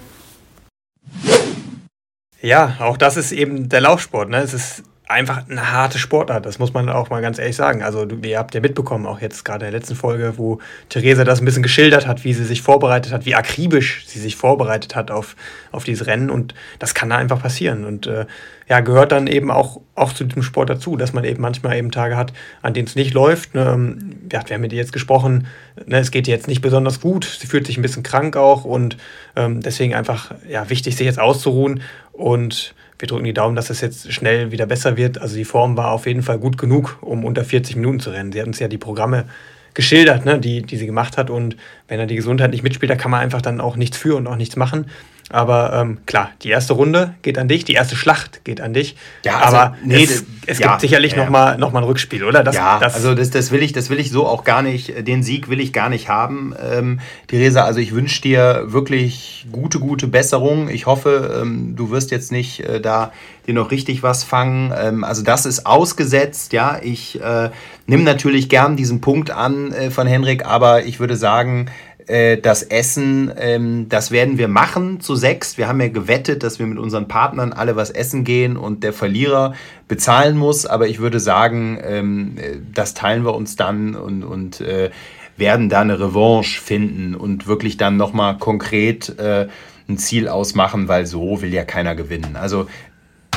[2.41, 4.29] Ja, auch das ist eben der Laufsport.
[4.29, 4.37] Ne?
[4.37, 7.81] Es ist einfach eine harte Sportart, das muss man auch mal ganz ehrlich sagen.
[7.81, 11.23] Also du, ihr habt ja mitbekommen, auch jetzt gerade in der letzten Folge, wo Theresa
[11.23, 14.95] das ein bisschen geschildert hat, wie sie sich vorbereitet hat, wie akribisch sie sich vorbereitet
[14.95, 15.35] hat auf,
[15.71, 18.25] auf dieses Rennen und das kann da einfach passieren und äh,
[18.69, 21.89] ja, gehört dann eben auch, auch zu diesem Sport dazu, dass man eben manchmal eben
[21.91, 23.55] Tage hat, an denen es nicht läuft.
[23.55, 23.61] Ne?
[23.61, 25.47] Ähm, ja, wir haben mit ihr jetzt gesprochen,
[25.85, 28.65] ne, es geht ihr jetzt nicht besonders gut, sie fühlt sich ein bisschen krank auch
[28.65, 28.97] und
[29.37, 31.81] ähm, deswegen einfach ja, wichtig, sich jetzt auszuruhen
[32.11, 35.21] und wir drücken die Daumen, dass es jetzt schnell wieder besser wird.
[35.21, 38.31] Also die Form war auf jeden Fall gut genug, um unter 40 Minuten zu rennen.
[38.31, 39.25] Sie hat uns ja die Programme
[39.73, 41.29] geschildert, ne, die, die sie gemacht hat.
[41.29, 41.55] Und
[41.87, 44.25] wenn er die Gesundheit nicht mitspielt, da kann man einfach dann auch nichts für und
[44.25, 44.87] auch nichts machen.
[45.29, 48.95] Aber ähm, klar, die erste Runde geht an dich, die erste Schlacht geht an dich.
[49.25, 52.23] Ja, also, aber nee, es, es ja, gibt sicherlich ja, nochmal noch mal ein Rückspiel,
[52.23, 52.45] oder?
[52.45, 55.05] Das, ja, das also das, das, will ich, das will ich so auch gar nicht,
[55.05, 56.55] den Sieg will ich gar nicht haben.
[56.71, 60.69] Ähm, Theresa, also ich wünsche dir wirklich gute, gute Besserung.
[60.69, 63.11] Ich hoffe, ähm, du wirst jetzt nicht äh, da
[63.47, 64.73] dir noch richtig was fangen.
[64.77, 66.79] Ähm, also das ist ausgesetzt, ja.
[66.81, 67.49] Ich äh,
[67.85, 71.69] nehme natürlich gern diesen Punkt an äh, von Henrik, aber ich würde sagen,
[72.07, 75.57] Äh, das Essen, ähm, das werden wir machen zu sechs.
[75.57, 78.93] Wir haben ja gewettet, dass wir mit unseren Partnern alle was essen gehen und der
[78.93, 79.53] Verlierer
[79.87, 80.65] bezahlen muss.
[80.65, 84.89] Aber ich würde sagen, ähm, äh, das teilen wir uns dann und, und äh,
[85.35, 89.47] werden da eine Revanche finden und wirklich dann nochmal konkret äh,
[89.89, 92.35] ein Ziel ausmachen, weil so will ja keiner gewinnen.
[92.35, 92.67] Also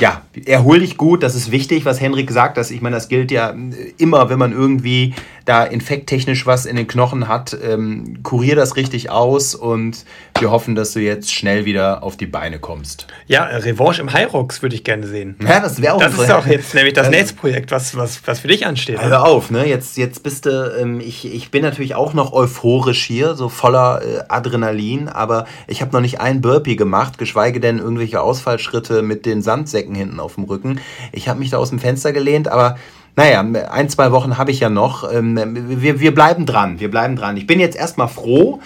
[0.00, 2.70] ja, erhol dich gut, das ist wichtig, was Henrik gesagt hat.
[2.70, 3.54] Ich meine, das gilt ja
[3.98, 5.14] immer, wenn man irgendwie
[5.50, 7.56] da infekttechnisch was in den Knochen hat.
[7.60, 10.04] Ähm, kurier das richtig aus und
[10.38, 13.08] wir hoffen, dass du jetzt schnell wieder auf die Beine kommst.
[13.26, 15.34] Ja, Revanche im Hyrox würde ich gerne sehen.
[15.42, 18.38] Ja, das wäre auch Das ist auch jetzt nämlich das also, Netzprojekt, was, was, was
[18.38, 19.02] für dich ansteht.
[19.02, 19.66] Hör also auf, ne?
[19.66, 24.02] Jetzt, jetzt bist du, ähm, ich, ich bin natürlich auch noch euphorisch hier, so voller
[24.02, 29.26] äh, Adrenalin, aber ich habe noch nicht einen Burpee gemacht, geschweige denn irgendwelche Ausfallschritte mit
[29.26, 30.80] den Sandsäcken hinten auf dem Rücken.
[31.10, 32.76] Ich habe mich da aus dem Fenster gelehnt, aber
[33.16, 35.10] naja, ein, zwei Wochen habe ich ja noch.
[35.12, 35.38] Ähm,
[35.82, 37.36] wir, wir bleiben dran, wir bleiben dran.
[37.36, 38.60] Ich bin jetzt erstmal froh.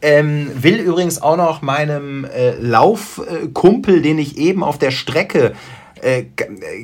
[0.00, 5.54] Ähm, will übrigens auch noch meinem äh, Laufkumpel, den ich eben auf der Strecke
[6.02, 6.24] äh,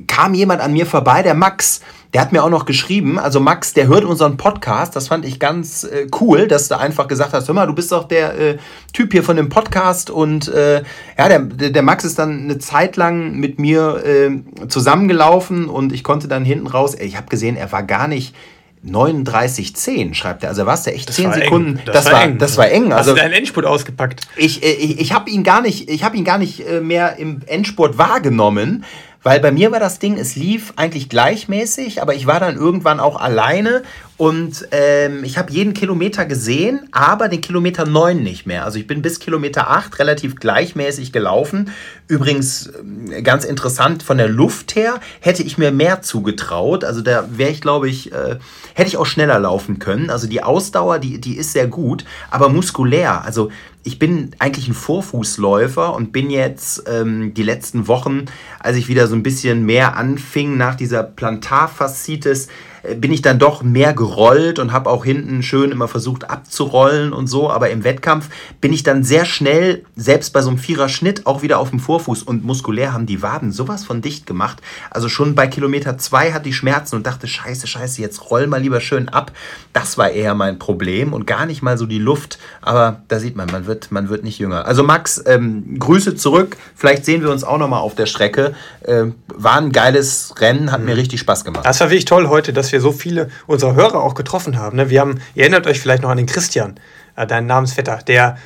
[0.07, 1.81] kam jemand an mir vorbei, der Max,
[2.15, 5.41] der hat mir auch noch geschrieben, also Max, der hört unseren Podcast, das fand ich
[5.41, 8.59] ganz äh, cool, dass du einfach gesagt hast, hör mal, du bist doch der äh,
[8.93, 10.85] Typ hier von dem Podcast und äh,
[11.19, 16.05] ja, der, der Max ist dann eine Zeit lang mit mir äh, zusammengelaufen und ich
[16.05, 18.33] konnte dann hinten raus, ich habe gesehen, er war gar nicht
[18.87, 20.51] 39,10 schreibt er.
[20.51, 21.81] Also warst du echt das 10 Sekunden.
[21.87, 22.39] Das, das, war, eng.
[22.39, 22.93] das war eng.
[22.93, 24.21] Also, Hast du deinen Endspurt ausgepackt?
[24.37, 27.17] Ich, äh, ich, ich habe ihn gar nicht, ich habe ihn gar nicht äh, mehr
[27.17, 28.85] im Endspurt wahrgenommen.
[29.25, 33.01] Weil bei mir war das Ding, es lief eigentlich gleichmäßig, aber ich war dann irgendwann
[33.01, 33.83] auch alleine
[34.17, 38.65] und ähm, ich habe jeden Kilometer gesehen, aber den Kilometer 9 nicht mehr.
[38.65, 41.73] Also ich bin bis Kilometer 8 relativ gleichmäßig gelaufen.
[42.07, 42.71] Übrigens
[43.11, 46.85] äh, ganz interessant, von der Luft her hätte ich mir mehr zugetraut.
[46.85, 48.37] Also da wäre ich, glaube ich, äh,
[48.75, 50.11] hätte ich auch schneller laufen können.
[50.11, 53.25] Also die Ausdauer, die, die ist sehr gut, aber muskulär.
[53.25, 53.51] Also
[53.85, 58.25] ich bin eigentlich ein Vorfußläufer und bin jetzt ähm, die letzten Wochen,
[58.59, 62.49] als ich wieder so ein bisschen mehr anfing nach dieser Plantarfaszitis,
[62.97, 67.27] bin ich dann doch mehr gerollt und habe auch hinten schön immer versucht abzurollen und
[67.27, 67.51] so.
[67.51, 68.29] Aber im Wettkampf
[68.61, 72.23] bin ich dann sehr schnell, selbst bei so einem Vierer-Schnitt, auch wieder auf dem Vorfuß.
[72.23, 74.61] Und muskulär haben die Waden sowas von dicht gemacht.
[74.91, 78.61] Also schon bei Kilometer zwei hatte ich Schmerzen und dachte, scheiße, scheiße, jetzt roll mal
[78.61, 79.33] lieber schön ab.
[79.73, 82.39] Das war eher mein Problem und gar nicht mal so die Luft.
[82.61, 84.67] Aber da sieht man, man wird, man wird nicht jünger.
[84.67, 86.57] Also Max, ähm, Grüße zurück.
[86.75, 88.55] Vielleicht sehen wir uns auch nochmal auf der Strecke.
[88.87, 90.87] Ähm, war ein geiles Rennen, hat mhm.
[90.87, 91.65] mir richtig Spaß gemacht.
[91.65, 94.77] Das war wirklich toll heute, dass wir wir so viele unserer Hörer auch getroffen haben.
[94.77, 94.91] Ne?
[94.91, 96.75] Wir haben, ihr erinnert euch vielleicht noch an den Christian,
[97.17, 98.37] äh, deinen Namensvetter, der,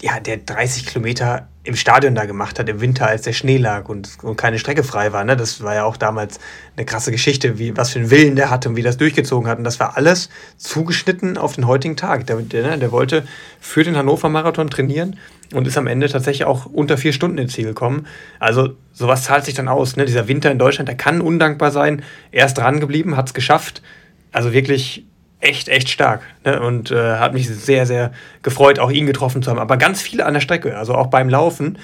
[0.00, 3.88] ja, der 30 Kilometer im Stadion da gemacht hat im Winter, als der Schnee lag
[3.88, 5.22] und, und keine Strecke frei war.
[5.24, 5.36] Ne?
[5.36, 6.40] Das war ja auch damals
[6.76, 9.58] eine krasse Geschichte, wie, was für einen Willen der hatte und wie das durchgezogen hat.
[9.58, 12.26] Und das war alles zugeschnitten auf den heutigen Tag.
[12.26, 13.24] Der, der, ne, der wollte
[13.60, 15.16] für den Hannover Marathon trainieren
[15.54, 18.06] und ist am Ende tatsächlich auch unter vier Stunden ins Ziel gekommen.
[18.40, 19.94] Also sowas zahlt sich dann aus.
[19.94, 20.04] Ne?
[20.04, 22.02] Dieser Winter in Deutschland, der kann undankbar sein.
[22.32, 23.82] Er ist dran geblieben, hat es geschafft.
[24.32, 25.04] Also wirklich
[25.42, 26.22] echt, echt stark.
[26.44, 26.60] Ne?
[26.60, 28.12] Und äh, hat mich sehr, sehr
[28.42, 29.58] gefreut, auch ihn getroffen zu haben.
[29.58, 31.78] Aber ganz viele an der Strecke, also auch beim Laufen.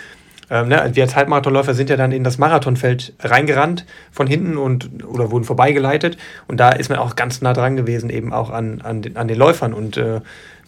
[0.51, 0.91] Ähm, ne?
[0.95, 5.45] Wir als Halbmarathonläufer sind ja dann in das Marathonfeld reingerannt von hinten und oder wurden
[5.45, 6.17] vorbeigeleitet.
[6.47, 9.29] Und da ist man auch ganz nah dran gewesen, eben auch an, an, den, an
[9.29, 9.75] den Läufern.
[9.75, 10.21] Und äh,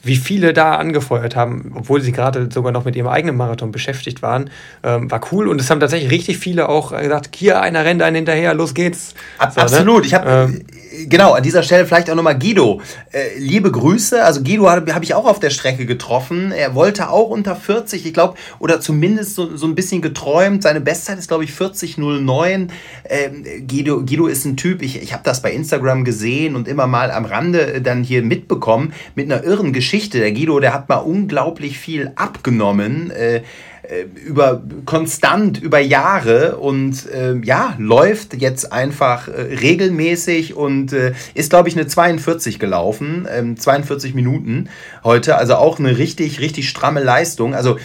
[0.02, 4.22] wie viele da angefeuert haben, obwohl sie gerade sogar noch mit ihrem eigenen Marathon beschäftigt
[4.22, 4.50] waren,
[4.82, 5.48] ähm, war cool.
[5.48, 9.14] Und es haben tatsächlich richtig viele auch gesagt, hier einer rennt einen hinterher, los geht's.
[9.38, 9.66] Ab, so, ne?
[9.66, 10.02] absolut.
[10.02, 10.06] Ne?
[10.06, 10.64] Ich habe ähm,
[11.08, 12.80] genau, an dieser Stelle vielleicht auch nochmal Guido.
[13.12, 14.22] Äh, liebe Grüße.
[14.24, 16.52] Also Guido habe hab ich auch auf der Strecke getroffen.
[16.52, 20.62] Er wollte auch unter 40, ich glaube, oder zumindest so, so ein bisschen geträumt.
[20.62, 22.68] Seine Bestzeit ist, glaube ich, 40,09.
[23.08, 26.86] Ähm, Guido, Guido ist ein Typ, ich, ich habe das bei Instagram gesehen und immer
[26.86, 29.89] mal am Rande dann hier mitbekommen, mit einer irren Geschichte.
[30.20, 33.10] Der Guido, der hat mal unglaublich viel abgenommen.
[33.10, 33.42] Äh,
[33.90, 41.12] äh, über konstant über Jahre und äh, ja, läuft jetzt einfach äh, regelmäßig und äh,
[41.34, 43.26] ist, glaube ich, eine 42 gelaufen,
[43.56, 44.68] 42 ähm, Minuten
[45.02, 47.54] heute, also auch eine richtig, richtig stramme Leistung.
[47.54, 47.78] Also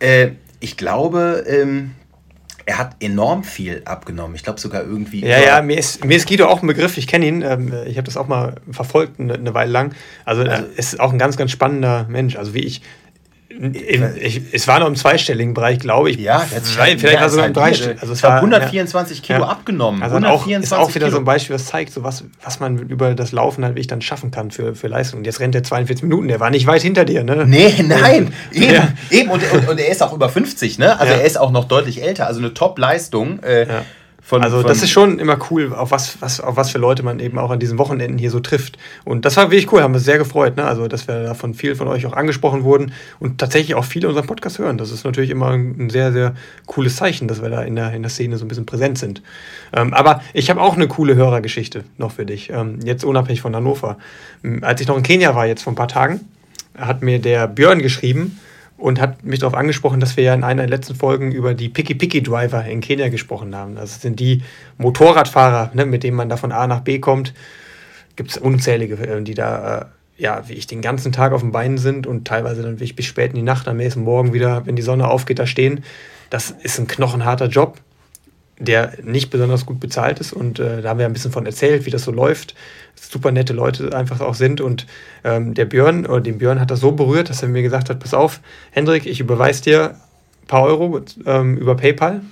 [0.00, 0.30] äh,
[0.60, 1.92] ich glaube, ähm,
[2.68, 4.36] er hat enorm viel abgenommen.
[4.36, 5.24] Ich glaube sogar irgendwie.
[5.24, 6.98] Ja, ja, mir ist, mir ist Guido auch ein Begriff.
[6.98, 7.40] Ich kenne ihn.
[7.40, 9.94] Ähm, ich habe das auch mal verfolgt eine, eine Weile lang.
[10.26, 12.36] Also, also, es ist auch ein ganz, ganz spannender Mensch.
[12.36, 12.82] Also, wie ich
[13.50, 16.18] ich, es war noch im zweistelligen Bereich, glaube ich.
[16.18, 18.00] Ja, jetzt vielleicht, vielleicht war es sogar im dreistelligen.
[18.00, 19.24] Also es war 124 ja.
[19.24, 19.50] Kilo ja.
[19.50, 20.02] abgenommen.
[20.02, 21.10] Also auch, ist auch wieder Kilo.
[21.12, 24.02] so ein Beispiel, was zeigt, so was, was man über das Laufen halt wirklich dann
[24.02, 25.20] schaffen kann für, für Leistung.
[25.20, 27.46] Und jetzt rennt er 42 Minuten, der war nicht weit hinter dir, ne?
[27.46, 28.74] Nee, nein, eben.
[28.74, 28.88] Ja.
[29.10, 29.30] eben.
[29.30, 31.00] Und, und, und, er ist auch über 50, ne?
[31.00, 32.26] Also er ist auch noch deutlich älter.
[32.26, 33.42] Also eine Top-Leistung.
[33.42, 33.66] Äh,
[34.28, 37.02] Von, also von das ist schon immer cool, auf was, was, auf was für Leute
[37.02, 38.76] man eben auch an diesen Wochenenden hier so trifft.
[39.06, 40.58] Und das war wirklich cool, haben wir sehr gefreut.
[40.58, 40.66] Ne?
[40.66, 44.06] Also, dass wir da von vielen von euch auch angesprochen wurden und tatsächlich auch viele
[44.06, 44.76] unseren Podcast hören.
[44.76, 46.34] Das ist natürlich immer ein sehr, sehr
[46.66, 49.22] cooles Zeichen, dass wir da in der, in der Szene so ein bisschen präsent sind.
[49.74, 53.56] Ähm, aber ich habe auch eine coole Hörergeschichte noch für dich, ähm, jetzt unabhängig von
[53.56, 53.96] Hannover.
[54.44, 56.20] Ähm, als ich noch in Kenia war, jetzt vor ein paar Tagen,
[56.76, 58.38] hat mir der Björn geschrieben,
[58.78, 61.68] und hat mich darauf angesprochen, dass wir ja in einer der letzten Folgen über die
[61.68, 63.74] Picky Picky Driver in Kenia gesprochen haben.
[63.74, 64.42] Das sind die
[64.78, 67.34] Motorradfahrer, ne, mit denen man da von A nach B kommt.
[68.14, 69.84] Gibt es unzählige, äh, die da, äh,
[70.22, 73.06] ja, wie ich den ganzen Tag auf den Beinen sind und teilweise dann wirklich bis
[73.06, 75.84] spät in die Nacht, am nächsten Morgen wieder, wenn die Sonne aufgeht, da stehen.
[76.30, 77.80] Das ist ein knochenharter Job
[78.58, 80.32] der nicht besonders gut bezahlt ist.
[80.32, 82.54] Und äh, da haben wir ein bisschen von erzählt, wie das so läuft.
[82.94, 84.60] Super nette Leute einfach auch sind.
[84.60, 84.86] Und
[85.24, 88.00] ähm, der Björn, oder den Björn hat das so berührt, dass er mir gesagt hat:
[88.00, 88.40] Pass auf,
[88.70, 92.22] Hendrik, ich überweise dir ein paar Euro ähm, über PayPal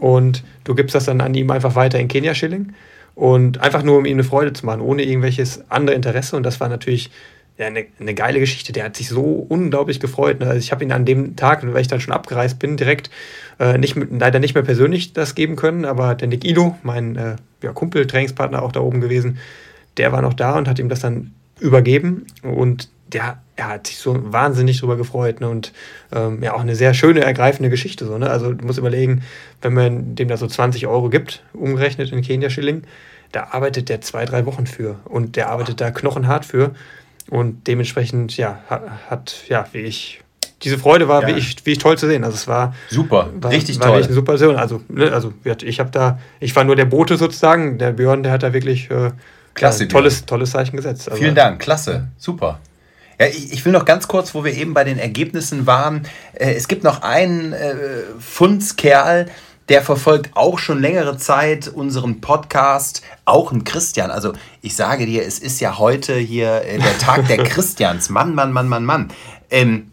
[0.00, 2.72] und du gibst das dann an ihm einfach weiter in Kenia-Schilling.
[3.14, 6.36] Und einfach nur, um ihm eine Freude zu machen, ohne irgendwelches andere Interesse.
[6.36, 7.10] Und das war natürlich
[7.58, 8.72] ja, eine, eine geile Geschichte.
[8.72, 10.40] Der hat sich so unglaublich gefreut.
[10.40, 10.46] Ne?
[10.46, 13.10] Also ich habe ihn an dem Tag, weil ich dann schon abgereist bin, direkt
[13.58, 17.36] äh, nicht, leider nicht mehr persönlich das geben können, aber der Nick Ido, mein äh,
[17.62, 19.38] ja, Kumpel, Trainingspartner auch da oben gewesen,
[19.96, 23.96] der war noch da und hat ihm das dann übergeben und der er hat sich
[23.96, 25.48] so wahnsinnig drüber gefreut ne?
[25.48, 25.72] und
[26.12, 28.04] ähm, ja auch eine sehr schöne, ergreifende Geschichte.
[28.04, 28.28] So, ne?
[28.28, 29.22] Also du musst überlegen,
[29.62, 32.82] wenn man dem da so 20 Euro gibt, umgerechnet in Kenia-Schilling,
[33.32, 36.74] da arbeitet der zwei, drei Wochen für und der arbeitet da knochenhart für
[37.30, 40.20] und dementsprechend, ja, hat, ja, wie ich,
[40.62, 41.28] diese Freude war, ja.
[41.28, 42.24] wie, ich, wie ich toll zu sehen.
[42.24, 44.02] Also es war super, war, richtig war toll.
[44.02, 44.56] Eine super Situation.
[44.56, 47.78] Also, ne, also ich habe da, ich war nur der Bote sozusagen.
[47.78, 49.10] Der Björn, der hat da wirklich äh,
[49.54, 51.08] klasse, ja, tolles, tolles Zeichen gesetzt.
[51.08, 52.60] Also, Vielen Dank, klasse, super.
[53.18, 56.02] Ja, ich, ich, will noch ganz kurz, wo wir eben bei den Ergebnissen waren.
[56.34, 57.74] Äh, es gibt noch einen äh,
[58.18, 59.26] Fundskerl,
[59.68, 64.10] der verfolgt auch schon längere Zeit unseren Podcast, auch ein Christian.
[64.10, 68.08] Also ich sage dir, es ist ja heute hier äh, der Tag der Christians.
[68.08, 69.08] Mann, Mann, Mann, Mann, Mann.
[69.50, 69.90] Ähm,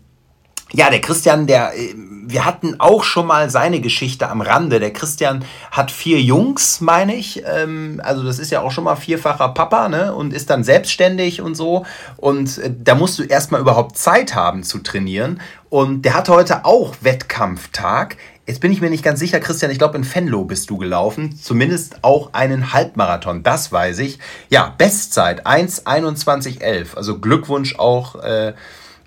[0.76, 1.94] ja, der Christian, der, äh,
[2.26, 4.80] wir hatten auch schon mal seine Geschichte am Rande.
[4.80, 7.44] Der Christian hat vier Jungs, meine ich.
[7.46, 10.14] Ähm, also das ist ja auch schon mal vierfacher Papa, ne?
[10.16, 11.86] Und ist dann selbstständig und so.
[12.18, 15.42] Und äh, da musst du erstmal überhaupt Zeit haben zu trainieren.
[15.70, 18.18] Und der hat heute auch Wettkampftag.
[18.46, 21.34] Jetzt bin ich mir nicht ganz sicher, Christian, ich glaube, in Fenlo bist du gelaufen.
[21.42, 24.20] Zumindest auch einen Halbmarathon, das weiß ich.
[24.50, 26.96] Ja, Bestzeit 1,21,11.
[26.96, 28.54] Also Glückwunsch auch äh,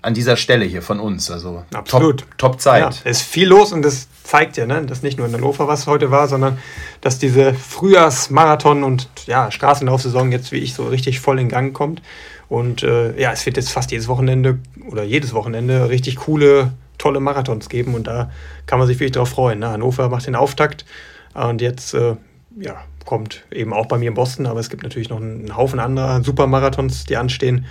[0.01, 1.29] an dieser Stelle hier von uns.
[1.29, 2.25] Also Absolut.
[2.39, 2.83] Top-Zeit.
[2.83, 5.33] Top ja, es ist viel los und das zeigt ja, ne, dass nicht nur in
[5.33, 6.57] Hannover was heute war, sondern
[7.01, 12.01] dass diese Frühjahrsmarathon und ja, Straßenlaufsaison jetzt, wie ich, so richtig voll in Gang kommt.
[12.49, 14.57] Und äh, ja, es wird jetzt fast jedes Wochenende
[14.89, 18.31] oder jedes Wochenende richtig coole tolle Marathons geben und da
[18.65, 19.59] kann man sich wirklich darauf freuen.
[19.59, 19.69] Ne?
[19.69, 20.85] Hannover macht den Auftakt
[21.33, 22.15] und jetzt äh,
[22.59, 22.75] ja,
[23.05, 26.23] kommt eben auch bei mir in Boston, aber es gibt natürlich noch einen Haufen anderer
[26.23, 27.65] Supermarathons, die anstehen.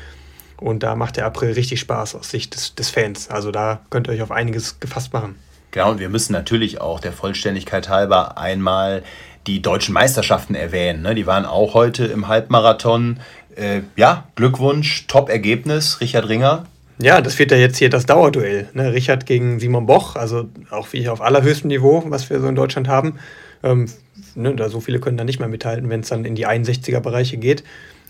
[0.59, 3.29] Und da macht der April richtig Spaß aus Sicht des, des Fans.
[3.29, 5.37] Also da könnt ihr euch auf einiges gefasst machen.
[5.71, 9.03] Genau, und wir müssen natürlich auch der Vollständigkeit halber einmal
[9.47, 11.03] die deutschen Meisterschaften erwähnen.
[11.03, 11.15] Ne?
[11.15, 13.21] Die waren auch heute im Halbmarathon.
[13.55, 16.65] Äh, ja, Glückwunsch, Top-Ergebnis, Richard Ringer.
[16.99, 18.69] Ja, das wird ja jetzt hier das Dauerduell.
[18.73, 18.93] Ne?
[18.93, 22.89] Richard gegen Simon Boch, also auch wie auf allerhöchstem Niveau, was wir so in Deutschland
[22.89, 23.19] haben.
[23.63, 23.87] Ähm,
[24.35, 27.37] ne, da so viele können da nicht mehr mithalten, wenn es dann in die 61er-Bereiche
[27.37, 27.65] geht.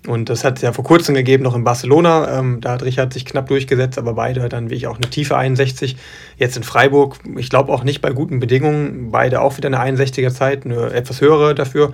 [0.06, 2.38] Und das hat es ja vor kurzem gegeben, noch in Barcelona.
[2.38, 5.36] Ähm, da hat Richard sich knapp durchgesetzt, aber beide dann wie ich auch eine tiefe
[5.36, 5.96] 61.
[6.36, 9.10] Jetzt in Freiburg, ich glaube auch nicht bei guten Bedingungen.
[9.10, 11.92] Beide auch wieder eine 61er Zeit, eine etwas höhere dafür.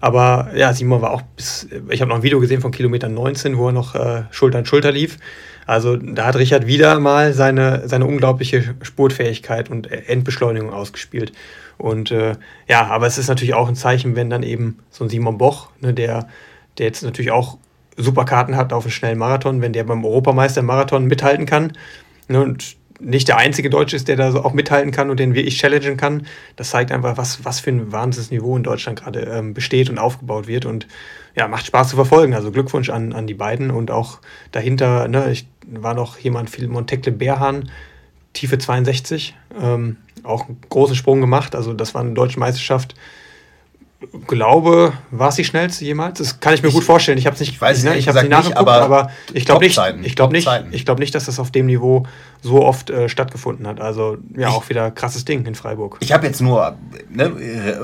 [0.00, 3.58] Aber ja, Simon war auch bis, ich habe noch ein Video gesehen von Kilometer 19,
[3.58, 5.18] wo er noch äh, Schulter an Schulter lief.
[5.70, 11.30] Also da hat Richard wieder mal seine, seine unglaubliche Spurtfähigkeit und Endbeschleunigung ausgespielt.
[11.78, 12.34] Und äh,
[12.66, 15.68] ja, aber es ist natürlich auch ein Zeichen, wenn dann eben so ein Simon Boch,
[15.78, 16.26] ne, der,
[16.78, 17.56] der jetzt natürlich auch
[17.96, 21.72] super Karten hat auf einen schnellen Marathon, wenn der beim Europameister Marathon mithalten kann
[22.26, 25.34] ne, und nicht der einzige Deutsche ist, der da so auch mithalten kann und den
[25.34, 26.26] ich challengen kann.
[26.56, 29.98] Das zeigt einfach, was, was für ein wahnsinniges Niveau in Deutschland gerade ähm, besteht und
[29.98, 30.66] aufgebaut wird.
[30.66, 30.86] Und
[31.34, 32.34] ja, macht Spaß zu verfolgen.
[32.34, 34.18] Also Glückwunsch an, an die beiden und auch
[34.52, 37.70] dahinter, ne, ich war noch jemand, Montekle Bärhahn,
[38.32, 41.54] Tiefe 62, ähm, auch einen großen Sprung gemacht.
[41.54, 42.94] Also das war eine deutsche Meisterschaft
[44.26, 46.18] glaube, war es die schnellste jemals?
[46.18, 47.18] Das kann ich mir ich, gut vorstellen.
[47.18, 49.64] Ich habe es nicht, ich weiß, ne, ich habe nicht nachgeguckt, aber, aber, ich glaube
[49.64, 52.06] nicht, ich glaube nicht, ich glaube nicht, dass das auf dem Niveau
[52.40, 53.80] so oft äh, stattgefunden hat.
[53.80, 55.98] Also ja, ich, auch wieder krasses Ding in Freiburg.
[56.00, 56.76] Ich habe jetzt nur
[57.10, 57.30] ne,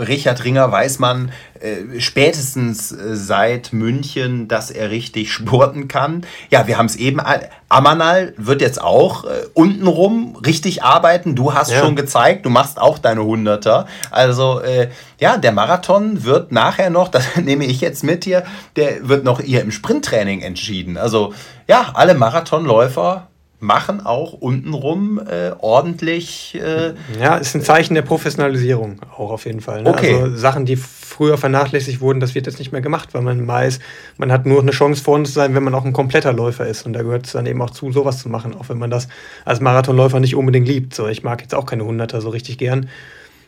[0.09, 6.25] Richard Ringer, weiß man, äh, spätestens äh, seit München, dass er richtig spurten kann.
[6.51, 7.21] Ja, wir haben es eben.
[7.69, 11.35] Amanal wird jetzt auch äh, untenrum richtig arbeiten.
[11.35, 11.81] Du hast ja.
[11.81, 13.87] schon gezeigt, du machst auch deine Hunderter.
[14.11, 14.89] Also äh,
[15.19, 18.45] ja, der Marathon wird nachher noch, das nehme ich jetzt mit hier,
[18.77, 20.97] der wird noch hier im Sprinttraining entschieden.
[20.97, 21.35] Also
[21.69, 23.29] ja, alle Marathonläufer
[23.59, 26.55] machen auch untenrum äh, ordentlich.
[26.55, 29.83] Äh, ja, ist ein Zeichen der Professionalisierung auch auf jeden Fall.
[29.83, 29.91] Ne?
[29.91, 30.15] Okay.
[30.15, 33.79] Also Sachen, die früher vernachlässigt wurden, das wird jetzt nicht mehr gemacht, weil man weiß,
[34.19, 36.85] man hat nur eine Chance vorne zu sein, wenn man auch ein kompletter Läufer ist.
[36.85, 39.09] Und da gehört es dann eben auch zu, sowas zu machen, auch wenn man das
[39.45, 40.95] als Marathonläufer nicht unbedingt liebt.
[40.95, 42.91] So, ich mag jetzt auch keine Hunderter so richtig gern,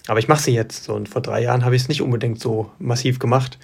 [0.07, 0.85] aber ich mache sie jetzt.
[0.85, 0.95] So.
[0.95, 3.59] Und vor drei Jahren habe ich es nicht unbedingt so massiv gemacht.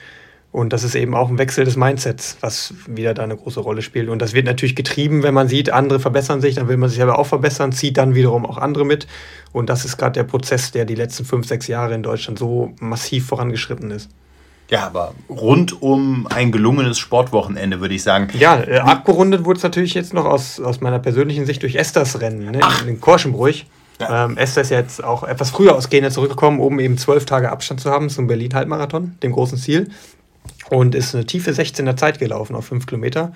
[0.54, 3.82] Und das ist eben auch ein Wechsel des Mindsets, was wieder da eine große Rolle
[3.82, 4.08] spielt.
[4.08, 7.02] Und das wird natürlich getrieben, wenn man sieht, andere verbessern sich, dann will man sich
[7.02, 9.08] aber auch verbessern, zieht dann wiederum auch andere mit.
[9.50, 12.72] Und das ist gerade der Prozess, der die letzten fünf, sechs Jahre in Deutschland so
[12.78, 14.10] massiv vorangeschritten ist.
[14.70, 18.28] Ja, aber rund um ein gelungenes Sportwochenende, würde ich sagen.
[18.38, 22.20] Ja, äh, abgerundet wurde es natürlich jetzt noch aus, aus meiner persönlichen Sicht durch Esthers
[22.20, 22.80] Rennen, ne, Ach.
[22.82, 23.64] in den Korschenbruch.
[24.00, 24.24] Ja.
[24.24, 27.80] Ähm, Esther ist jetzt auch etwas früher aus Kenia zurückgekommen, um eben zwölf Tage Abstand
[27.80, 29.90] zu haben zum Berlin-Halbmarathon, dem großen Ziel
[30.74, 33.32] und ist eine tiefe 16er Zeit gelaufen auf 5 Kilometer.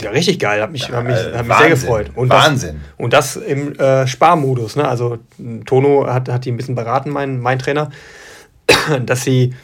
[0.00, 2.10] Ja, richtig geil, hat mich, ja, hat mich, hat mich sehr gefreut.
[2.14, 2.80] Und Wahnsinn.
[2.80, 4.76] Das, und das im äh, Sparmodus.
[4.76, 4.88] Ne?
[4.88, 5.18] Also
[5.66, 7.90] Tono hat, hat die ein bisschen beraten, mein, mein Trainer,
[9.04, 9.54] dass sie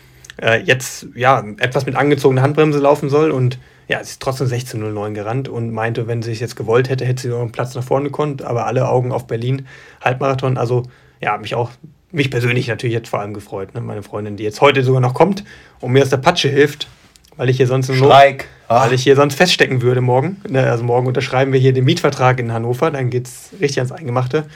[0.41, 3.59] äh, jetzt ja, etwas mit angezogener Handbremse laufen soll und
[3.89, 7.23] ja, sie ist trotzdem 16.09 gerannt und meinte, wenn sie es jetzt gewollt hätte, hätte
[7.23, 9.67] sie noch einen Platz nach vorne gekonnt, aber alle Augen auf Berlin,
[10.03, 10.59] Halbmarathon.
[10.59, 10.83] Also
[11.21, 11.71] ja, mich auch
[12.17, 13.75] mich persönlich natürlich jetzt vor allem gefreut.
[13.75, 13.81] Ne?
[13.83, 15.45] Meine Freundin, die jetzt heute sogar noch kommt
[15.81, 16.89] und mir aus der Patsche hilft,
[17.37, 20.41] weil ich hier sonst nur, weil ich hier sonst feststecken würde morgen.
[20.49, 20.69] Ne?
[20.69, 24.47] Also morgen unterschreiben wir hier den Mietvertrag in Hannover, dann geht es richtig ans Eingemachte.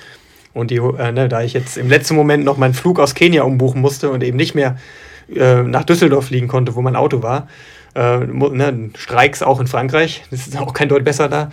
[0.55, 3.43] Und die, äh, ne, da ich jetzt im letzten Moment noch meinen Flug aus Kenia
[3.43, 4.79] umbuchen musste und eben nicht mehr
[5.33, 7.47] äh, nach Düsseldorf fliegen konnte, wo mein Auto war,
[7.95, 11.51] äh, ne, Streiks auch in Frankreich, das ist auch kein Deut besser da.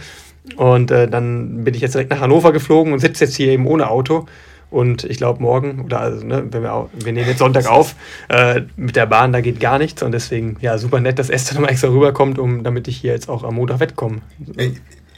[0.55, 3.67] Und äh, dann bin ich jetzt direkt nach Hannover geflogen und sitze jetzt hier eben
[3.67, 4.25] ohne Auto
[4.69, 7.95] und ich glaube, morgen, oder also, ne, wenn wir, auch, wir nehmen jetzt Sonntag auf,
[8.27, 10.03] äh, mit der Bahn, da geht gar nichts.
[10.03, 13.29] Und deswegen, ja, super nett, dass Esther nochmal extra rüberkommt, um, damit ich hier jetzt
[13.29, 14.17] auch am Montag wettkomme.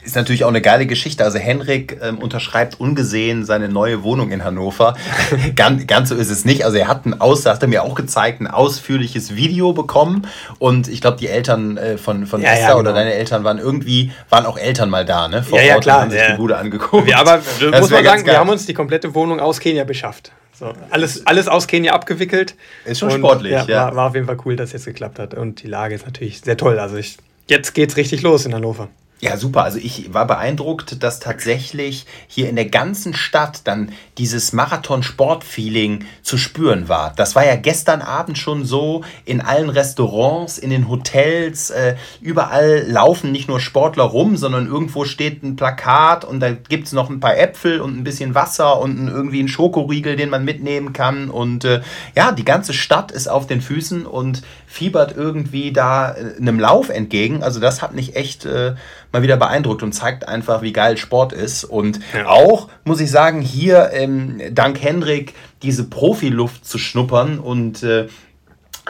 [0.02, 1.24] Ist natürlich auch eine geile Geschichte.
[1.24, 4.96] Also Henrik ähm, unterschreibt ungesehen seine neue Wohnung in Hannover.
[5.56, 6.64] ganz, ganz so ist es nicht.
[6.64, 10.26] Also er hat ein Aus, hat er mir auch gezeigt, ein ausführliches Video bekommen.
[10.58, 12.80] Und ich glaube, die Eltern äh, von, von ja, Esther ja, genau.
[12.80, 15.42] oder deine Eltern waren irgendwie, waren auch Eltern mal da, ne?
[15.42, 16.00] Vor ja, ja, Ort klar.
[16.02, 17.08] haben sich die Bude angeguckt.
[17.08, 20.32] Ja, aber das muss man sagen, wir haben uns die komplette Wohnung aus Kenia beschafft.
[20.60, 22.54] So, alles, alles aus Kenia abgewickelt.
[22.84, 23.66] Ist schon und, sportlich, ja.
[23.66, 25.32] War, war, auf jeden Fall cool, dass es jetzt geklappt hat.
[25.32, 26.78] Und die Lage ist natürlich sehr toll.
[26.78, 27.16] Also ich,
[27.48, 28.88] jetzt geht's richtig los in Hannover.
[29.22, 29.64] Ja, super.
[29.64, 36.38] Also ich war beeindruckt, dass tatsächlich hier in der ganzen Stadt dann dieses Marathon-Sport-Feeling zu
[36.38, 37.12] spüren war.
[37.16, 41.68] Das war ja gestern Abend schon so in allen Restaurants, in den Hotels.
[41.68, 46.86] Äh, überall laufen nicht nur Sportler rum, sondern irgendwo steht ein Plakat und da gibt
[46.86, 50.46] es noch ein paar Äpfel und ein bisschen Wasser und irgendwie einen Schokoriegel, den man
[50.46, 51.28] mitnehmen kann.
[51.28, 51.82] Und äh,
[52.16, 56.88] ja, die ganze Stadt ist auf den Füßen und fiebert irgendwie da äh, einem Lauf
[56.88, 57.42] entgegen.
[57.42, 58.46] Also das hat mich echt...
[58.46, 58.76] Äh,
[59.12, 61.64] mal wieder beeindruckt und zeigt einfach, wie geil Sport ist.
[61.64, 62.26] Und ja.
[62.26, 68.08] auch, muss ich sagen, hier ähm, dank Hendrik diese Profiluft zu schnuppern und äh,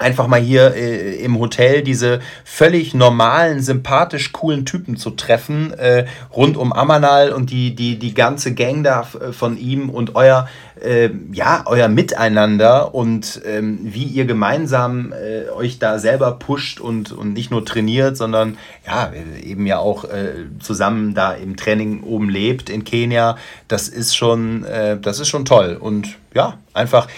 [0.01, 6.07] einfach mal hier äh, im Hotel diese völlig normalen, sympathisch coolen Typen zu treffen, äh,
[6.35, 10.49] rund um Amanal und die, die, die ganze Gang da äh, von ihm und euer,
[10.83, 17.13] äh, ja, euer Miteinander und ähm, wie ihr gemeinsam äh, euch da selber pusht und,
[17.13, 19.13] und nicht nur trainiert, sondern ja,
[19.45, 23.37] eben ja auch äh, zusammen da im Training oben lebt in Kenia,
[23.69, 24.65] das ist schon,
[25.03, 27.09] das ist schon toll und ja, einfach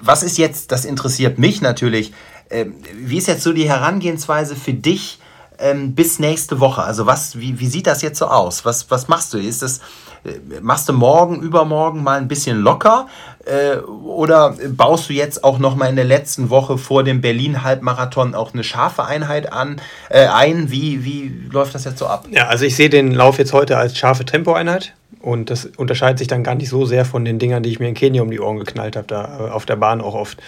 [0.00, 2.12] was ist jetzt, das interessiert mich natürlich,
[2.48, 5.18] äh, wie ist jetzt so die Herangehensweise für dich
[5.58, 6.82] ähm, bis nächste Woche?
[6.82, 8.64] Also was, wie, wie sieht das jetzt so aus?
[8.64, 9.38] Was, was machst du?
[9.38, 9.78] Ist das,
[10.24, 13.06] äh, machst du morgen, übermorgen mal ein bisschen locker?
[13.44, 18.34] Äh, oder baust du jetzt auch noch mal in der letzten Woche vor dem Berlin-Halbmarathon
[18.34, 20.70] auch eine scharfe Einheit an, äh, ein?
[20.70, 22.26] Wie, wie läuft das jetzt so ab?
[22.30, 24.94] Ja, also ich sehe den Lauf jetzt heute als scharfe Tempoeinheit.
[25.20, 27.88] Und das unterscheidet sich dann gar nicht so sehr von den Dingern, die ich mir
[27.88, 30.40] in Kenia um die Ohren geknallt habe, da äh, auf der Bahn auch oft.